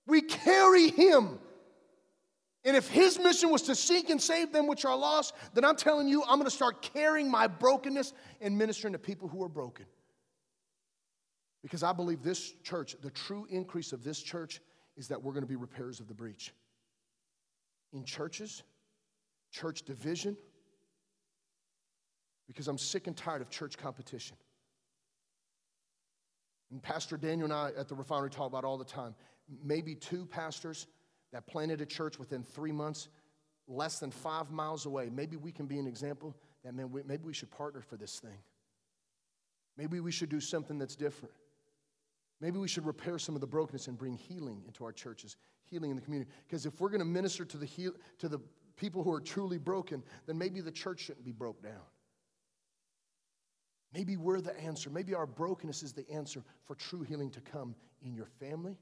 We 0.07 0.23
carry 0.23 0.91
him. 0.91 1.41
And 2.65 2.77
if 2.77 2.89
his 2.89 3.19
mission 3.19 3.51
was 3.51 3.63
to 3.63 3.75
seek 3.75 4.09
and 4.09 4.21
save 4.21 4.53
them 4.53 4.67
which 4.67 4.85
are 4.85 4.97
lost, 4.97 5.35
then 5.53 5.65
I'm 5.65 5.77
telling 5.77 6.09
you, 6.09 6.23
I'm 6.23 6.39
going 6.39 6.45
to 6.45 6.51
start 6.51 6.81
carrying 6.81 7.31
my 7.31 7.47
brokenness 7.47 8.15
and 8.41 8.57
ministering 8.57 8.93
to 8.93 8.99
people 8.99 9.29
who 9.29 9.43
are 9.43 9.49
broken. 9.49 9.85
Because 11.63 11.83
I 11.83 11.93
believe 11.93 12.23
this 12.23 12.55
church, 12.63 12.97
the 13.03 13.11
true 13.11 13.47
increase 13.51 13.93
of 13.93 14.03
this 14.03 14.21
church, 14.21 14.61
is 14.97 15.09
that 15.09 15.23
we're 15.23 15.33
going 15.33 15.43
to 15.43 15.49
be 15.49 15.57
repairers 15.57 16.01
of 16.01 16.09
the 16.09 16.15
breach 16.15 16.53
in 17.93 18.05
churches, 18.05 18.63
church 19.53 19.83
division, 19.83 20.37
because 22.47 22.69
I'm 22.69 22.79
sick 22.79 23.07
and 23.07 23.17
tired 23.17 23.41
of 23.41 23.51
church 23.51 23.79
competition. 23.79 24.37
And 26.71 26.83
Pastor 26.83 27.17
Daniel 27.17 27.45
and 27.45 27.53
I 27.53 27.71
at 27.79 27.89
the 27.89 27.95
refinery 27.95 28.31
talk 28.31 28.49
about 28.49 28.65
all 28.65 28.77
the 28.77 28.85
time. 28.85 29.15
Maybe 29.63 29.95
two 29.95 30.27
pastors 30.27 30.87
that 31.35 31.49
planted 31.49 31.81
a 31.81 31.87
church 31.87 32.17
within 32.17 32.45
three 32.45 32.71
months, 32.71 33.09
less 33.67 33.99
than 33.99 34.13
five 34.13 34.53
miles 34.53 34.87
away. 34.87 35.11
Maybe 35.13 35.37
we 35.37 35.51
can 35.51 35.67
be 35.67 35.81
an 35.81 35.87
example 35.89 36.33
that, 36.63 36.75
man, 36.75 36.95
maybe 37.07 37.25
we 37.25 37.35
should 37.35 37.51
partner 37.51 37.81
for 37.81 37.97
this 37.97 38.21
thing. 38.21 38.39
Maybe 39.77 39.99
we 39.99 40.13
should 40.13 40.29
do 40.29 40.39
something 40.39 40.79
that's 40.79 40.95
different. 40.95 41.35
Maybe 42.41 42.59
we 42.59 42.69
should 42.69 42.87
repair 42.87 43.19
some 43.19 43.35
of 43.35 43.41
the 43.41 43.49
brokenness 43.49 43.89
and 43.89 43.99
bring 43.99 44.15
healing 44.15 44.63
into 44.69 44.85
our 44.85 44.93
churches, 44.93 45.37
healing 45.65 45.91
in 45.91 45.97
the 45.97 46.03
community. 46.03 46.31
Because 46.47 46.67
if 46.67 46.81
we're 46.81 46.89
going 46.89 47.01
to 47.01 47.05
minister 47.05 47.45
to 47.45 47.57
the, 47.57 47.67
heal, 47.67 47.91
to 48.21 48.29
the 48.29 48.39
people 48.77 49.03
who 49.03 49.13
are 49.13 49.21
truly 49.21 49.59
broken, 49.59 50.05
then 50.27 50.39
maybe 50.39 50.61
the 50.61 50.71
church 50.71 51.01
shouldn't 51.01 51.25
be 51.25 51.33
broke 51.33 51.61
down. 51.61 51.83
Maybe 53.93 54.17
we're 54.17 54.41
the 54.41 54.57
answer. 54.61 54.89
Maybe 54.89 55.15
our 55.15 55.27
brokenness 55.27 55.83
is 55.83 55.95
the 55.95 56.09
answer 56.09 56.45
for 56.63 56.77
true 56.77 57.03
healing 57.03 57.31
to 57.31 57.41
come 57.41 57.75
in 58.03 58.15
your 58.15 58.29
family, 58.39 58.79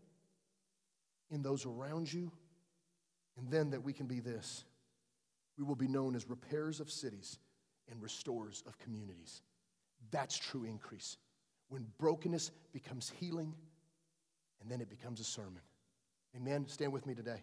in 1.30 1.40
those 1.40 1.64
around 1.64 2.12
you, 2.12 2.30
and 3.38 3.50
then 3.50 3.70
that 3.70 3.82
we 3.82 3.92
can 3.92 4.06
be 4.06 4.20
this 4.20 4.64
we 5.58 5.64
will 5.64 5.76
be 5.76 5.88
known 5.88 6.14
as 6.14 6.28
repairs 6.28 6.80
of 6.80 6.90
cities 6.90 7.38
and 7.90 8.02
restorers 8.02 8.62
of 8.66 8.78
communities. 8.78 9.42
That's 10.10 10.38
true 10.38 10.64
increase. 10.64 11.18
When 11.68 11.86
brokenness 11.98 12.50
becomes 12.72 13.12
healing, 13.20 13.54
and 14.60 14.70
then 14.70 14.80
it 14.80 14.88
becomes 14.88 15.20
a 15.20 15.24
sermon. 15.24 15.60
Amen. 16.36 16.66
Stand 16.68 16.92
with 16.92 17.06
me 17.06 17.14
today. 17.14 17.42